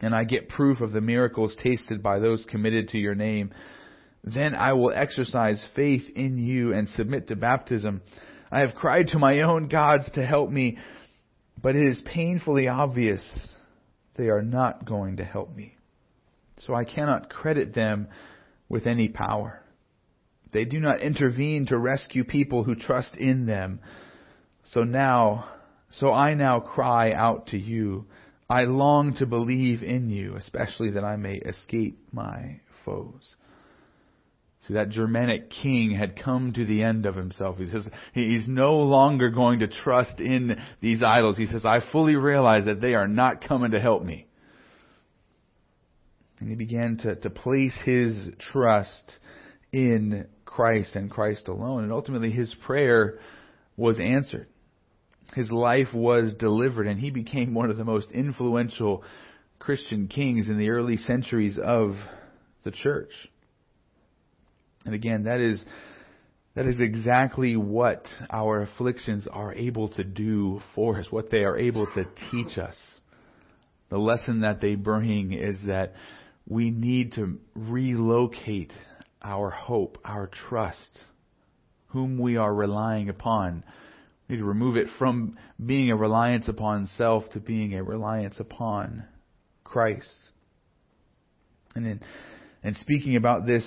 [0.00, 3.52] And I get proof of the miracles tasted by those committed to your name.
[4.24, 8.00] Then I will exercise faith in you and submit to baptism.
[8.50, 10.78] I have cried to my own gods to help me,
[11.60, 13.48] but it is painfully obvious
[14.16, 15.76] they are not going to help me.
[16.66, 18.08] So I cannot credit them
[18.68, 19.62] with any power.
[20.52, 23.80] They do not intervene to rescue people who trust in them.
[24.64, 25.48] So now,
[25.98, 28.06] so I now cry out to you.
[28.48, 33.36] I long to believe in you, especially that I may escape my foes.
[34.66, 37.56] See, that Germanic king had come to the end of himself.
[37.56, 41.38] He says he's no longer going to trust in these idols.
[41.38, 44.26] He says, I fully realize that they are not coming to help me.
[46.40, 48.16] And he began to, to place his
[48.52, 49.18] trust
[49.72, 51.84] in Christ and Christ alone.
[51.84, 53.18] And ultimately, his prayer
[53.78, 54.48] was answered.
[55.34, 59.04] His life was delivered, and he became one of the most influential
[59.58, 61.94] Christian kings in the early centuries of
[62.64, 63.12] the church.
[64.84, 65.64] And again, that is
[66.54, 71.56] that is exactly what our afflictions are able to do for us, what they are
[71.56, 72.76] able to teach us.
[73.88, 75.94] The lesson that they bring is that
[76.48, 78.72] we need to relocate
[79.22, 81.00] our hope, our trust,
[81.88, 83.62] whom we are relying upon.
[84.28, 88.40] We need to remove it from being a reliance upon self to being a reliance
[88.40, 89.04] upon
[89.62, 90.10] Christ.
[91.76, 92.00] And in,
[92.64, 93.64] and speaking about this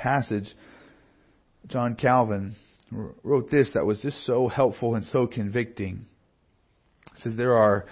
[0.00, 0.54] passage,
[1.66, 2.56] John Calvin
[2.90, 6.06] wrote this that was just so helpful and so convicting.
[7.22, 7.84] Says there are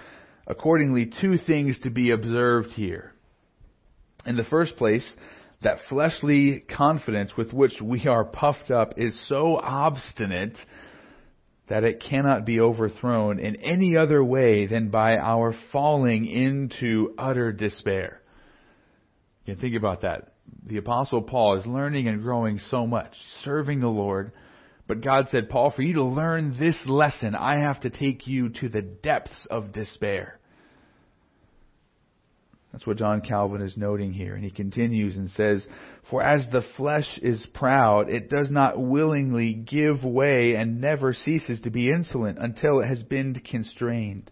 [0.47, 3.13] accordingly two things to be observed here.
[4.25, 5.07] In the first place,
[5.61, 10.57] that fleshly confidence with which we are puffed up is so obstinate
[11.67, 17.51] that it cannot be overthrown in any other way than by our falling into utter
[17.51, 18.18] despair.
[19.49, 20.33] You think about that.
[20.67, 24.31] The Apostle Paul is learning and growing so much, serving the Lord.
[24.87, 28.49] But God said, Paul, for you to learn this lesson, I have to take you
[28.49, 30.39] to the depths of despair.
[32.71, 34.35] That's what John Calvin is noting here.
[34.35, 35.67] And he continues and says,
[36.11, 41.59] For as the flesh is proud, it does not willingly give way and never ceases
[41.61, 44.29] to be insolent until it has been constrained.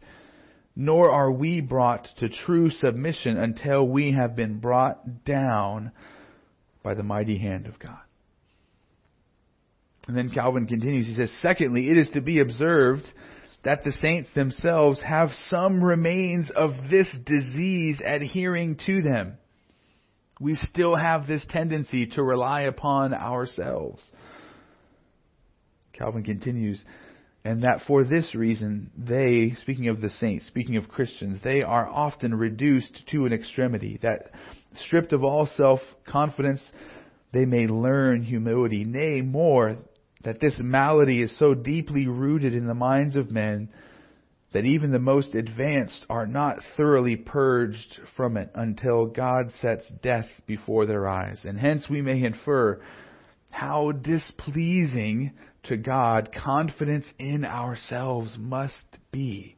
[0.79, 5.91] Nor are we brought to true submission until we have been brought down
[6.83, 7.97] by the mighty hand of God.
[10.07, 11.07] And then Calvin continues.
[11.07, 13.05] He says, Secondly, it is to be observed
[13.63, 19.39] that the saints themselves have some remains of this disease adhering to them.
[20.39, 24.03] We still have this tendency to rely upon ourselves.
[25.93, 26.85] Calvin continues,
[27.47, 31.88] and that for this reason, they, speaking of the saints, speaking of Christians, they are
[31.88, 34.31] often reduced to an extremity, that
[34.83, 36.62] stripped of all self confidence,
[37.31, 39.77] they may learn humility, nay, more,
[40.25, 43.69] that this malady is so deeply rooted in the minds of men
[44.52, 50.27] that even the most advanced are not thoroughly purged from it until God sets death
[50.48, 51.39] before their eyes.
[51.45, 52.81] And hence we may infer
[53.50, 55.31] how displeasing
[55.67, 59.57] to God confidence in ourselves must be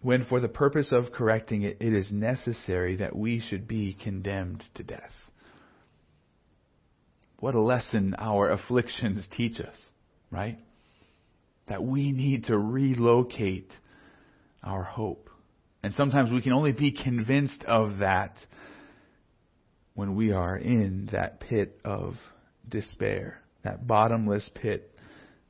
[0.00, 4.62] when for the purpose of correcting it, it is necessary that we should be condemned
[4.74, 5.12] to death.
[7.40, 9.76] What a lesson our afflictions teach us,
[10.30, 10.58] right?
[11.68, 13.72] That we need to relocate
[14.62, 15.30] our hope.
[15.82, 18.36] And sometimes we can only be convinced of that
[19.94, 22.14] when we are in that pit of
[22.68, 24.94] despair, that bottomless pit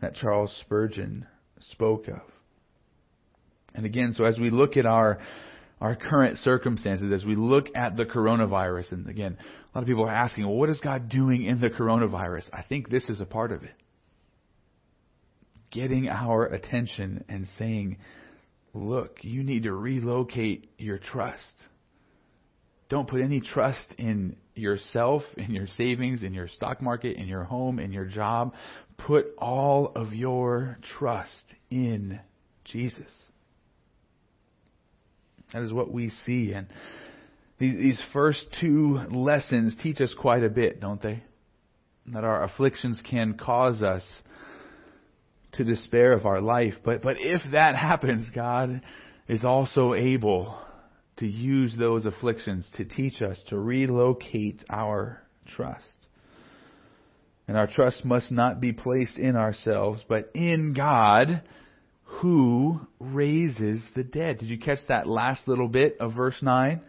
[0.00, 1.26] that Charles Spurgeon
[1.60, 2.20] spoke of.
[3.74, 5.18] And again, so as we look at our
[5.80, 10.04] our current circumstances, as we look at the coronavirus, and again, a lot of people
[10.04, 12.44] are asking, well, what is God doing in the coronavirus?
[12.52, 13.74] I think this is a part of it.
[15.70, 17.98] Getting our attention and saying,
[18.74, 21.62] look, you need to relocate your trust.
[22.88, 27.44] Don't put any trust in yourself, in your savings, in your stock market, in your
[27.44, 28.54] home, in your job.
[28.96, 32.18] Put all of your trust in
[32.64, 33.10] Jesus.
[35.52, 36.52] That is what we see.
[36.52, 36.66] And
[37.58, 41.22] these first two lessons teach us quite a bit, don't they?
[42.06, 44.02] That our afflictions can cause us
[45.52, 46.74] to despair of our life.
[46.84, 48.80] But, but if that happens, God
[49.28, 50.58] is also able
[51.18, 56.08] to use those afflictions to teach us to relocate our trust.
[57.46, 61.42] And our trust must not be placed in ourselves, but in God
[62.04, 64.38] who raises the dead.
[64.38, 66.80] Did you catch that last little bit of verse 9?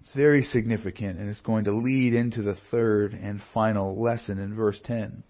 [0.00, 4.54] It's very significant, and it's going to lead into the third and final lesson in
[4.54, 5.22] verse 10.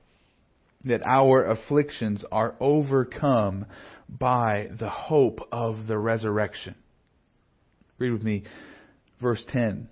[0.85, 3.67] That our afflictions are overcome
[4.09, 6.75] by the hope of the resurrection.
[8.03, 8.43] Read with me
[9.21, 9.89] verse 10.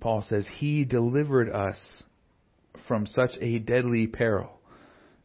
[0.00, 1.76] Paul says, He delivered us
[2.86, 4.58] from such a deadly peril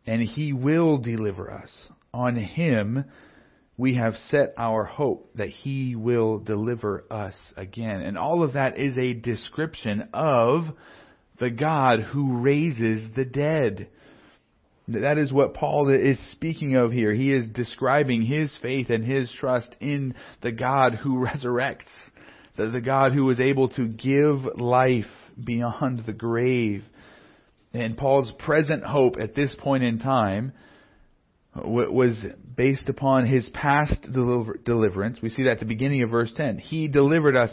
[0.05, 1.71] and he will deliver us.
[2.13, 3.05] On him
[3.77, 8.01] we have set our hope that he will deliver us again.
[8.01, 10.63] And all of that is a description of
[11.39, 13.87] the God who raises the dead.
[14.87, 17.13] That is what Paul is speaking of here.
[17.13, 21.83] He is describing his faith and his trust in the God who resurrects,
[22.57, 25.05] the God who is able to give life
[25.41, 26.83] beyond the grave.
[27.73, 30.53] And Paul's present hope at this point in time
[31.55, 32.23] was
[32.55, 35.19] based upon his past deliver- deliverance.
[35.21, 36.57] We see that at the beginning of verse 10.
[36.57, 37.51] He delivered us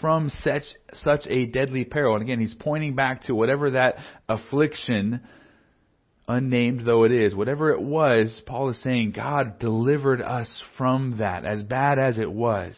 [0.00, 0.62] from such,
[1.02, 2.14] such a deadly peril.
[2.14, 3.96] And again, he's pointing back to whatever that
[4.28, 5.20] affliction,
[6.28, 11.44] unnamed though it is, whatever it was, Paul is saying God delivered us from that,
[11.44, 12.76] as bad as it was.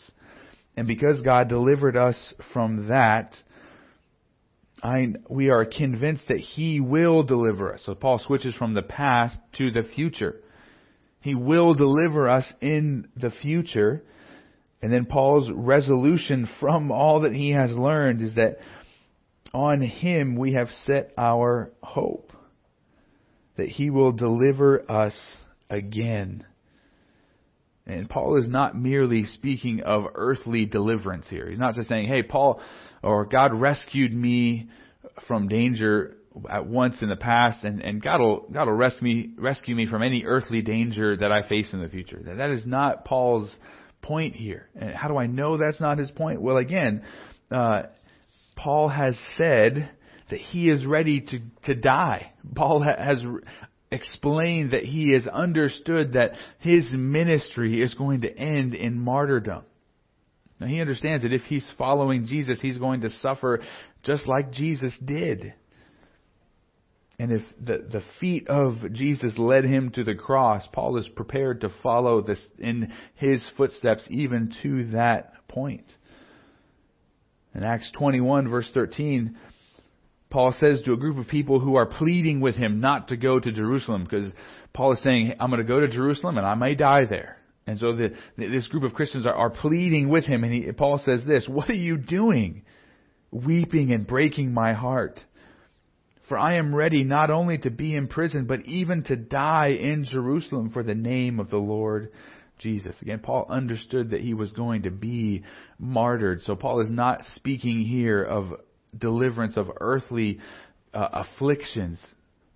[0.77, 3.35] And because God delivered us from that,
[4.83, 7.83] I, we are convinced that He will deliver us.
[7.87, 10.41] So Paul switches from the past to the future.
[11.21, 14.03] He will deliver us in the future.
[14.83, 18.59] And then Paul's resolution from all that he has learned is that
[19.55, 22.34] on Him we have set our hope.
[23.57, 25.15] That He will deliver us
[25.71, 26.45] again.
[27.87, 31.51] And Paul is not merely speaking of earthly deliverance here.
[31.51, 32.61] He's not just saying, hey, Paul,
[33.03, 34.71] or God rescued me
[35.29, 36.17] from danger
[36.49, 39.87] at once in the past, and, and God will, God will rescue me, rescue me
[39.87, 42.21] from any earthly danger that I face in the future.
[42.25, 43.55] That is not Paul's
[44.03, 44.69] point here.
[44.75, 46.41] And how do I know that's not his point?
[46.41, 47.03] Well, again,
[47.51, 47.85] uh,
[48.57, 49.91] Paul has said
[50.31, 52.33] that he is ready to, to die.
[52.55, 53.23] Paul has
[53.91, 59.65] explained that he has understood that his ministry is going to end in martyrdom.
[60.61, 63.61] Now he understands that if he's following Jesus, he's going to suffer
[64.03, 65.55] just like Jesus did.
[67.19, 71.61] And if the, the feet of Jesus led him to the cross, Paul is prepared
[71.61, 75.87] to follow this in his footsteps even to that point.
[77.55, 79.37] In Acts 21 verse 13,
[80.35, 83.39] Paul says to a group of people who are pleading with him not to go
[83.39, 84.33] to Jerusalem because
[84.73, 87.37] Paul is saying, I'm going to go to Jerusalem and I may die there.
[87.69, 91.01] And so the, this group of Christians are, are pleading with him and he, Paul
[91.05, 92.65] says this, what are you doing?
[93.31, 95.21] Weeping and breaking my heart.
[96.29, 100.03] For I am ready not only to be in prison, but even to die in
[100.03, 102.11] Jerusalem for the name of the Lord
[102.59, 102.97] Jesus.
[103.03, 105.45] Again, Paul understood that he was going to be
[105.79, 106.43] martyred.
[106.43, 108.55] So Paul is not speaking here of
[108.97, 110.39] deliverance of earthly
[110.93, 112.01] uh, afflictions.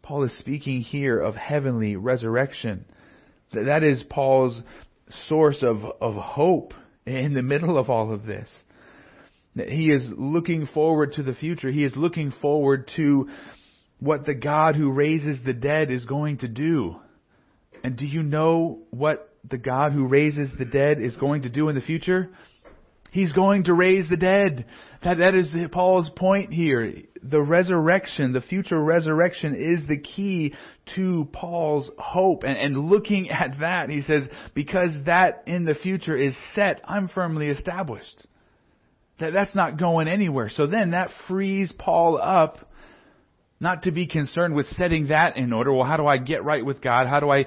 [0.02, 2.84] Paul is speaking here of heavenly resurrection.
[3.52, 4.60] That is Paul's
[5.26, 6.74] source of, of hope
[7.06, 8.48] in the middle of all of this.
[9.54, 11.70] He is looking forward to the future.
[11.70, 13.28] He is looking forward to
[13.98, 16.96] what the God who raises the dead is going to do.
[17.82, 21.68] And do you know what the God who raises the dead is going to do
[21.68, 22.30] in the future?
[23.10, 24.66] He's going to raise the dead.
[25.02, 26.92] That, that is Paul's point here.
[27.22, 30.54] The resurrection, the future resurrection is the key
[30.96, 32.42] to Paul's hope.
[32.42, 37.08] And, and looking at that, he says, because that in the future is set, I'm
[37.08, 38.26] firmly established.
[39.20, 40.50] That, that's not going anywhere.
[40.50, 42.58] So then that frees Paul up
[43.60, 45.72] not to be concerned with setting that in order.
[45.72, 47.08] Well, how do I get right with God?
[47.08, 47.46] How do I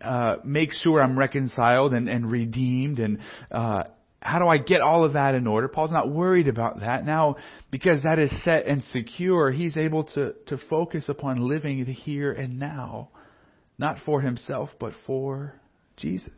[0.00, 2.98] uh, make sure I'm reconciled and, and redeemed?
[2.98, 3.18] And
[3.52, 3.84] uh,
[4.24, 5.68] how do I get all of that in order?
[5.68, 7.04] Paul's not worried about that.
[7.04, 7.36] Now,
[7.70, 12.32] because that is set and secure, he's able to, to focus upon living the here
[12.32, 13.10] and now,
[13.76, 15.60] not for himself, but for
[15.98, 16.30] Jesus.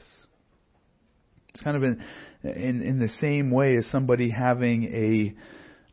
[1.51, 2.03] It's kind of in,
[2.43, 5.37] in, in the same way as somebody having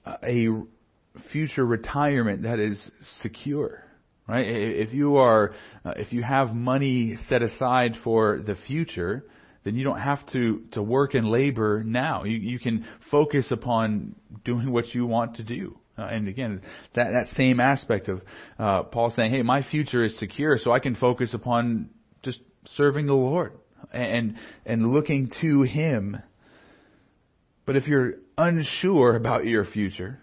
[0.06, 0.48] a, a
[1.32, 2.89] future retirement that is
[3.22, 3.86] secure.
[4.28, 4.48] Right?
[4.48, 5.54] If you are,
[5.86, 9.26] uh, if you have money set aside for the future,
[9.64, 12.24] then you don't have to, to work and labor now.
[12.24, 15.78] You, you can focus upon doing what you want to do.
[15.97, 16.61] Uh, and again,
[16.95, 18.22] that, that same aspect of
[18.57, 21.89] uh, Paul saying, hey, my future is secure, so I can focus upon
[22.24, 22.39] just
[22.76, 23.53] serving the Lord
[23.91, 24.36] and,
[24.66, 26.18] and looking to Him.
[27.66, 30.20] But if you're unsure about your future,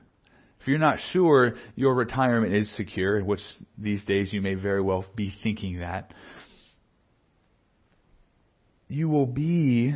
[0.60, 3.40] if you're not sure your retirement is secure, which
[3.78, 6.12] these days you may very well be thinking that,
[8.90, 9.94] you will be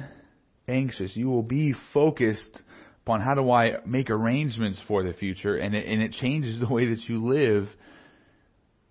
[0.68, 1.14] anxious.
[1.14, 2.62] You will be focused
[3.02, 6.72] upon how do I make arrangements for the future, and it, and it changes the
[6.72, 7.68] way that you live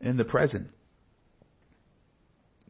[0.01, 0.67] in the present.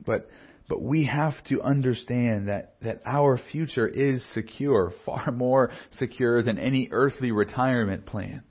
[0.05, 0.29] But
[0.69, 6.57] but we have to understand that, that our future is secure, far more secure than
[6.57, 8.43] any earthly retirement plan.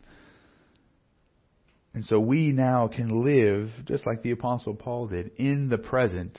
[1.95, 6.39] And so we now can live, just like the Apostle Paul did, in the present,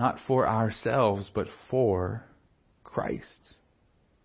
[0.00, 2.24] not for ourselves, but for
[2.82, 3.56] Christ.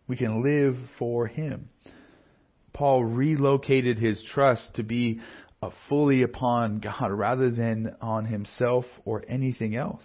[0.07, 1.69] We can live for Him.
[2.73, 5.19] Paul relocated his trust to be
[5.89, 10.03] fully upon God rather than on himself or anything else.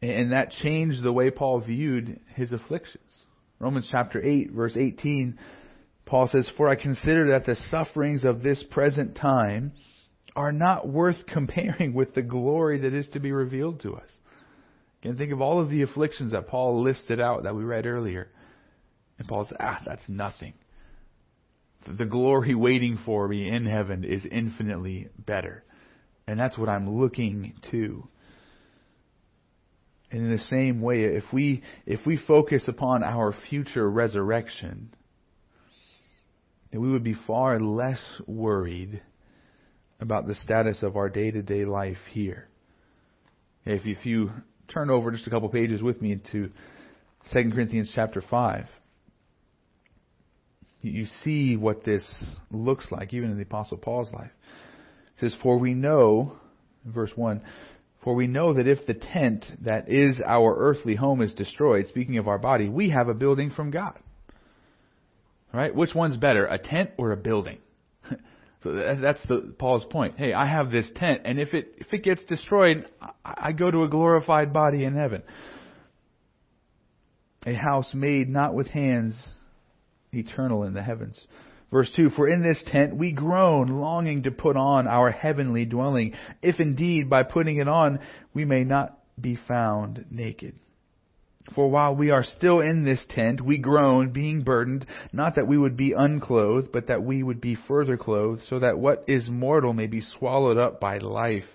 [0.00, 3.10] And that changed the way Paul viewed his afflictions.
[3.60, 5.38] Romans chapter 8, verse 18
[6.04, 9.72] Paul says, For I consider that the sufferings of this present time
[10.34, 14.10] are not worth comparing with the glory that is to be revealed to us.
[15.02, 18.28] Again, think of all of the afflictions that Paul listed out that we read earlier.
[19.18, 20.54] And Paul says, ah, that's nothing.
[21.98, 25.64] The glory waiting for me in heaven is infinitely better.
[26.28, 28.06] And that's what I'm looking to.
[30.12, 34.94] And in the same way, if we, if we focus upon our future resurrection,
[36.70, 39.02] that we would be far less worried
[39.98, 42.48] about the status of our day to day life here.
[43.64, 44.30] If, if you
[44.72, 46.50] turn over just a couple pages with me to
[47.32, 48.66] 2 Corinthians chapter 5,
[50.80, 52.04] you see what this
[52.50, 54.30] looks like, even in the Apostle Paul's life.
[55.16, 56.32] It says, For we know,
[56.84, 57.40] verse 1,
[58.02, 62.18] for we know that if the tent that is our earthly home is destroyed, speaking
[62.18, 63.96] of our body, we have a building from God
[65.52, 65.74] Right?
[65.74, 67.58] Which one's better, a tent or a building?
[68.62, 70.14] So that's the, Paul's point.
[70.16, 73.70] Hey, I have this tent, and if it if it gets destroyed, I, I go
[73.70, 75.22] to a glorified body in heaven.
[77.44, 79.20] A house made not with hands,
[80.12, 81.26] eternal in the heavens.
[81.72, 86.14] Verse 2 For in this tent we groan, longing to put on our heavenly dwelling,
[86.42, 87.98] if indeed by putting it on
[88.32, 90.54] we may not be found naked.
[91.54, 95.58] For while we are still in this tent, we groan, being burdened, not that we
[95.58, 99.72] would be unclothed, but that we would be further clothed, so that what is mortal
[99.72, 101.48] may be swallowed up by life.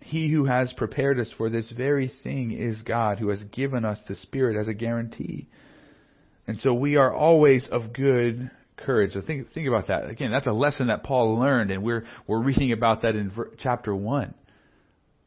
[0.00, 3.98] He who has prepared us for this very thing is God, who has given us
[4.06, 5.48] the Spirit as a guarantee.
[6.46, 9.14] And so we are always of good courage.
[9.14, 10.08] So think, think about that.
[10.08, 13.96] Again, that's a lesson that Paul learned, and we're, we're reading about that in chapter
[13.96, 14.34] 1.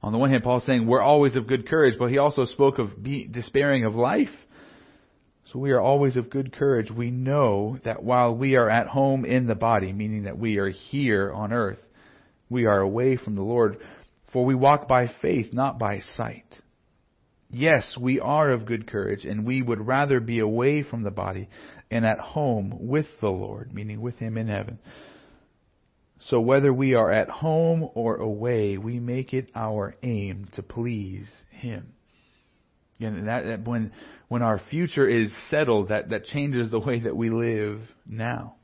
[0.01, 2.79] On the one hand, Paul's saying we're always of good courage, but he also spoke
[2.79, 4.29] of be, despairing of life.
[5.51, 6.91] So we are always of good courage.
[6.91, 10.69] We know that while we are at home in the body, meaning that we are
[10.69, 11.79] here on earth,
[12.49, 13.77] we are away from the Lord,
[14.31, 16.45] for we walk by faith, not by sight.
[17.49, 21.49] Yes, we are of good courage, and we would rather be away from the body
[21.89, 24.77] and at home with the Lord, meaning with Him in heaven.
[26.27, 31.29] So whether we are at home or away, we make it our aim to please
[31.49, 31.93] Him.
[32.99, 33.93] And that, that when
[34.27, 38.55] when our future is settled, that, that changes the way that we live now.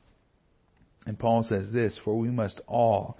[1.06, 3.18] And Paul says this, for we must all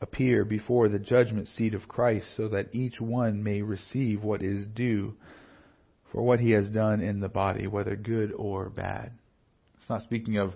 [0.00, 4.66] appear before the judgment seat of Christ so that each one may receive what is
[4.66, 5.14] due
[6.12, 9.12] for what he has done in the body, whether good or bad.
[9.78, 10.52] It's not speaking of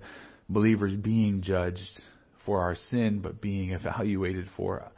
[0.48, 2.00] believers being judged
[2.45, 4.90] for our sin, but being evaluated for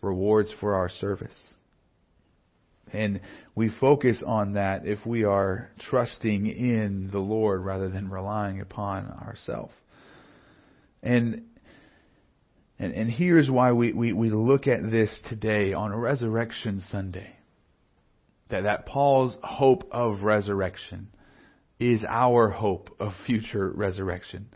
[0.00, 1.36] rewards for our service.
[2.92, 3.20] And
[3.54, 9.06] we focus on that if we are trusting in the Lord rather than relying upon
[9.06, 9.72] ourselves.
[11.02, 11.44] And
[12.82, 17.36] and, and here's why we, we, we look at this today on Resurrection Sunday.
[18.50, 21.06] That, that Paul's hope of resurrection
[21.78, 24.48] is our hope of future resurrection.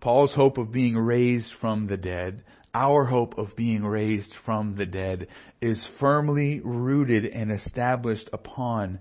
[0.00, 4.86] Paul's hope of being raised from the dead, our hope of being raised from the
[4.86, 5.26] dead,
[5.60, 9.00] is firmly rooted and established upon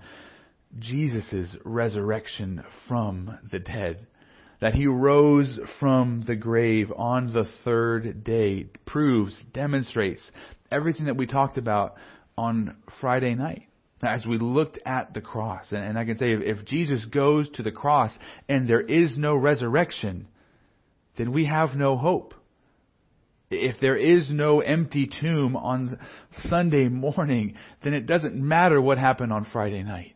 [0.80, 4.08] Jesus' resurrection from the dead.
[4.60, 10.32] That he rose from the grave on the third day proves, demonstrates
[10.72, 11.96] everything that we talked about
[12.36, 13.68] on Friday night
[14.02, 15.72] as we looked at the cross.
[15.72, 18.18] And, I can say if Jesus goes to the cross
[18.50, 20.28] and there is no resurrection,
[21.18, 22.34] then we have no hope.
[23.50, 26.00] If there is no empty tomb on
[26.50, 30.16] Sunday morning, then it doesn't matter what happened on Friday night.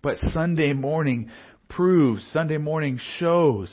[0.00, 1.30] But Sunday morning
[1.68, 3.70] proves, Sunday morning shows,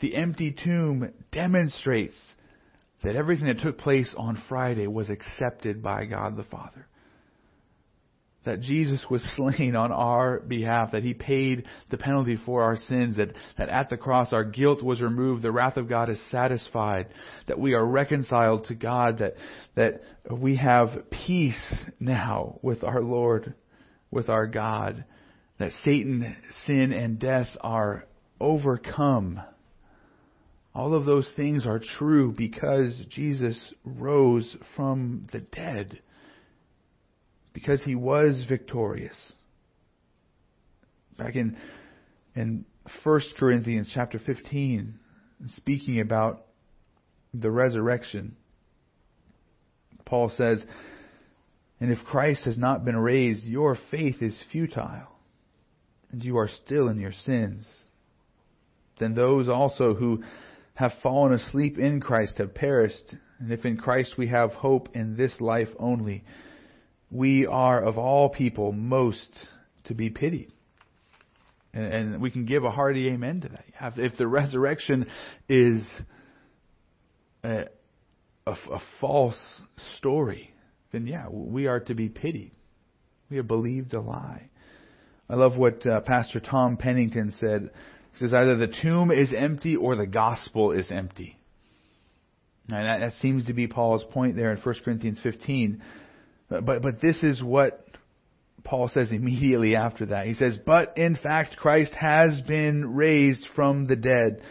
[0.00, 2.16] the empty tomb demonstrates
[3.02, 6.86] that everything that took place on Friday was accepted by God the Father
[8.44, 13.16] that Jesus was slain on our behalf, that He paid the penalty for our sins,
[13.16, 17.08] that, that at the cross our guilt was removed, the wrath of God is satisfied,
[17.48, 19.34] that we are reconciled to God, that,
[19.74, 23.54] that we have peace now with our Lord,
[24.10, 25.04] with our God,
[25.58, 26.36] that Satan,
[26.66, 28.06] sin, and death are
[28.40, 29.40] overcome.
[30.74, 36.00] All of those things are true because Jesus rose from the dead
[37.52, 39.16] because he was victorious.
[41.18, 41.56] Back in
[42.34, 42.64] in
[43.02, 44.98] 1 Corinthians chapter 15,
[45.56, 46.46] speaking about
[47.34, 48.36] the resurrection,
[50.04, 50.64] Paul says,
[51.80, 55.08] And if Christ has not been raised, your faith is futile,
[56.10, 57.68] and you are still in your sins.
[58.98, 60.22] Then those also who
[60.74, 63.14] have fallen asleep in Christ have perished.
[63.38, 66.24] And if in Christ we have hope in this life only,
[67.10, 69.30] we are of all people most
[69.84, 70.52] to be pitied.
[71.72, 73.98] And, and we can give a hearty amen to that.
[73.98, 75.06] If the resurrection
[75.48, 75.82] is
[77.44, 77.64] a,
[78.46, 79.38] a, a false
[79.98, 80.52] story,
[80.92, 82.52] then yeah, we are to be pitied.
[83.30, 84.50] We have believed a lie.
[85.28, 87.70] I love what uh, Pastor Tom Pennington said.
[88.12, 91.38] He says either the tomb is empty or the gospel is empty.
[92.68, 95.80] And that, that seems to be Paul's point there in 1 Corinthians 15.
[96.50, 97.86] Uh, but, but this is what
[98.64, 100.26] Paul says immediately after that.
[100.26, 104.42] He says, But in fact, Christ has been raised from the dead,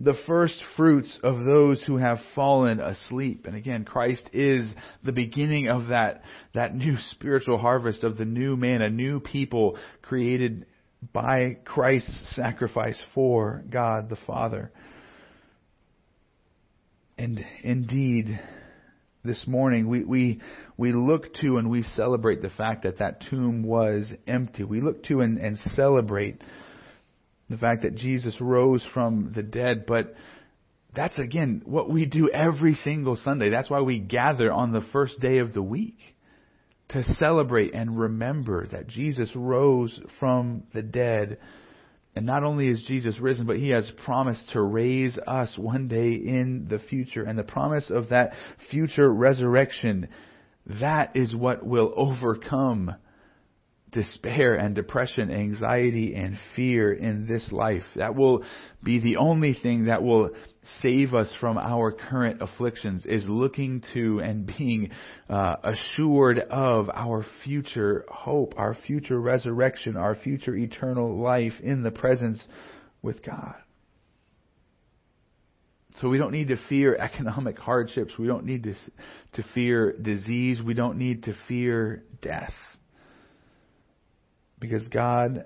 [0.00, 3.46] the first fruits of those who have fallen asleep.
[3.46, 6.22] And again, Christ is the beginning of that,
[6.54, 10.66] that new spiritual harvest of the new man, a new people created
[11.12, 14.72] by Christ's sacrifice for God the Father.
[17.16, 18.38] And indeed,
[19.24, 20.40] this morning, we, we,
[20.76, 24.64] we look to and we celebrate the fact that that tomb was empty.
[24.64, 26.42] We look to and, and celebrate
[27.50, 29.86] the fact that Jesus rose from the dead.
[29.86, 30.14] But
[30.94, 33.50] that's, again, what we do every single Sunday.
[33.50, 35.98] That's why we gather on the first day of the week
[36.90, 41.38] to celebrate and remember that Jesus rose from the dead
[42.14, 46.12] and not only is Jesus risen, but he has promised to raise us one day
[46.12, 47.22] in the future.
[47.22, 48.32] And the promise of that
[48.70, 50.08] future resurrection,
[50.80, 52.94] that is what will overcome
[53.92, 57.84] despair and depression, anxiety and fear in this life.
[57.96, 58.44] That will
[58.82, 60.30] be the only thing that will
[60.80, 64.90] save us from our current afflictions is looking to and being
[65.28, 71.90] uh, assured of our future hope, our future resurrection, our future eternal life in the
[71.90, 72.42] presence
[73.02, 73.54] with God.
[76.00, 78.12] So we don't need to fear economic hardships.
[78.18, 78.74] We don't need to,
[79.34, 80.62] to fear disease.
[80.62, 82.52] We don't need to fear death.
[84.60, 85.44] Because God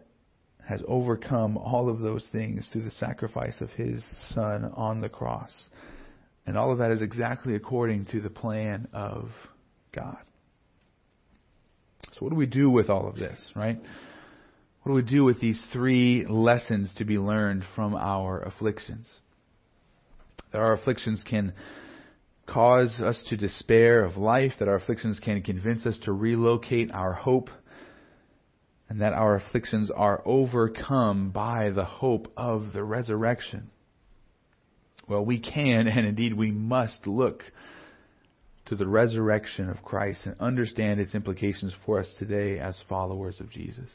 [0.66, 5.52] has overcome all of those things through the sacrifice of his son on the cross.
[6.46, 9.30] And all of that is exactly according to the plan of
[9.94, 10.18] God.
[12.12, 13.78] So what do we do with all of this, right?
[14.82, 19.08] What do we do with these three lessons to be learned from our afflictions?
[20.50, 21.52] That our afflictions can
[22.46, 27.12] cause us to despair of life, that our afflictions can convince us to relocate our
[27.12, 27.48] hope
[28.93, 33.70] and that our afflictions are overcome by the hope of the resurrection.
[35.09, 37.43] Well, we can, and indeed we must look
[38.66, 43.49] to the resurrection of Christ and understand its implications for us today as followers of
[43.49, 43.90] Jesus.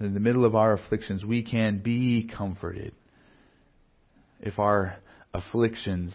[0.00, 2.92] And in the middle of our afflictions, we can be comforted
[4.40, 4.96] if our
[5.32, 6.12] afflictions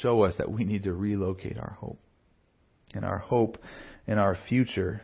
[0.00, 1.98] show us that we need to relocate our hope.
[2.94, 3.58] And our hope
[4.06, 5.02] in our future,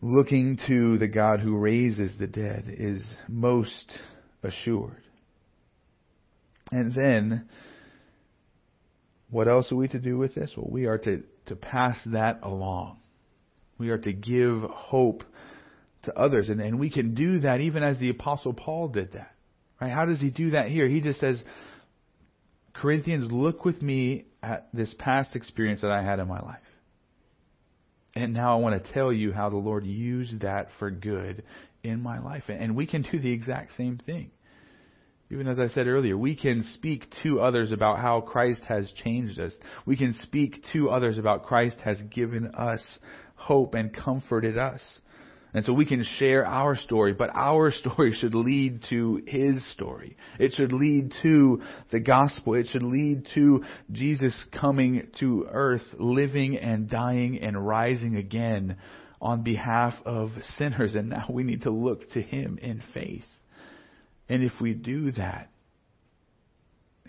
[0.00, 3.98] looking to the God who raises the dead, is most
[4.42, 5.02] assured.
[6.72, 7.48] And then,
[9.30, 10.52] what else are we to do with this?
[10.56, 12.98] Well, we are to, to pass that along.
[13.78, 15.24] We are to give hope
[16.04, 16.48] to others.
[16.48, 19.34] And, and we can do that even as the Apostle Paul did that.
[19.80, 19.92] Right?
[19.92, 20.88] How does he do that here?
[20.88, 21.42] He just says,
[22.74, 26.60] Corinthians, look with me at this past experience that I had in my life.
[28.20, 31.42] And now I want to tell you how the Lord used that for good
[31.82, 32.44] in my life.
[32.48, 34.30] And we can do the exact same thing.
[35.30, 39.38] Even as I said earlier, we can speak to others about how Christ has changed
[39.38, 39.52] us.
[39.86, 42.82] We can speak to others about Christ has given us
[43.36, 44.82] hope and comforted us.
[45.52, 50.16] And so we can share our story, but our story should lead to His story.
[50.38, 52.54] It should lead to the gospel.
[52.54, 58.76] It should lead to Jesus coming to earth, living and dying and rising again
[59.20, 60.94] on behalf of sinners.
[60.94, 63.24] And now we need to look to Him in faith.
[64.28, 65.50] And if we do that,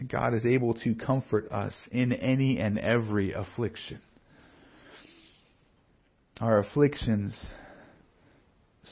[0.07, 4.01] God is able to comfort us in any and every affliction.
[6.39, 7.39] Our afflictions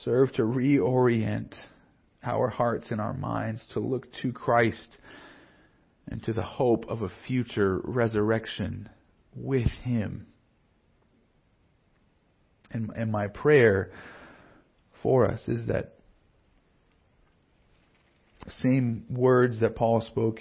[0.04, 1.54] serve to reorient
[2.24, 4.98] our hearts and our minds to look to Christ
[6.08, 8.90] and to the hope of a future resurrection
[9.36, 10.28] with Him.
[12.72, 13.92] And, and my prayer
[15.02, 15.96] for us is that
[18.62, 20.40] same words that Paul spoke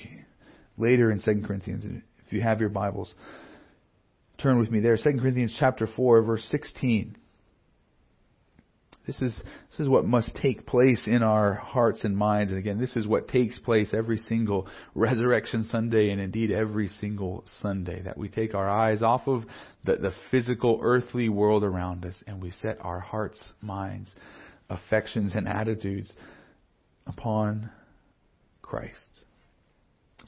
[0.76, 1.84] later in 2 Corinthians.
[2.26, 3.12] If you have your Bibles,
[4.38, 4.96] turn with me there.
[4.96, 7.16] 2 Corinthians chapter 4, verse 16.
[9.08, 9.34] This is,
[9.70, 12.52] this is what must take place in our hearts and minds.
[12.52, 17.42] And again, this is what takes place every single Resurrection Sunday and indeed every single
[17.62, 18.02] Sunday.
[18.02, 19.44] That we take our eyes off of
[19.82, 24.14] the, the physical, earthly world around us and we set our hearts, minds,
[24.68, 26.12] affections, and attitudes
[27.06, 27.70] upon
[28.60, 29.08] Christ.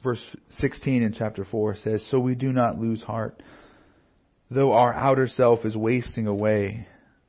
[0.01, 0.25] Verse
[0.57, 3.43] 16 in chapter 4 says, So we do not lose heart.
[4.49, 6.87] Though our outer self is wasting away,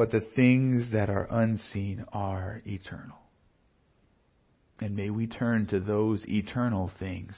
[0.00, 3.18] but the things that are unseen are eternal.
[4.80, 7.34] And may we turn to those eternal things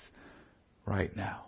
[0.87, 1.47] right now.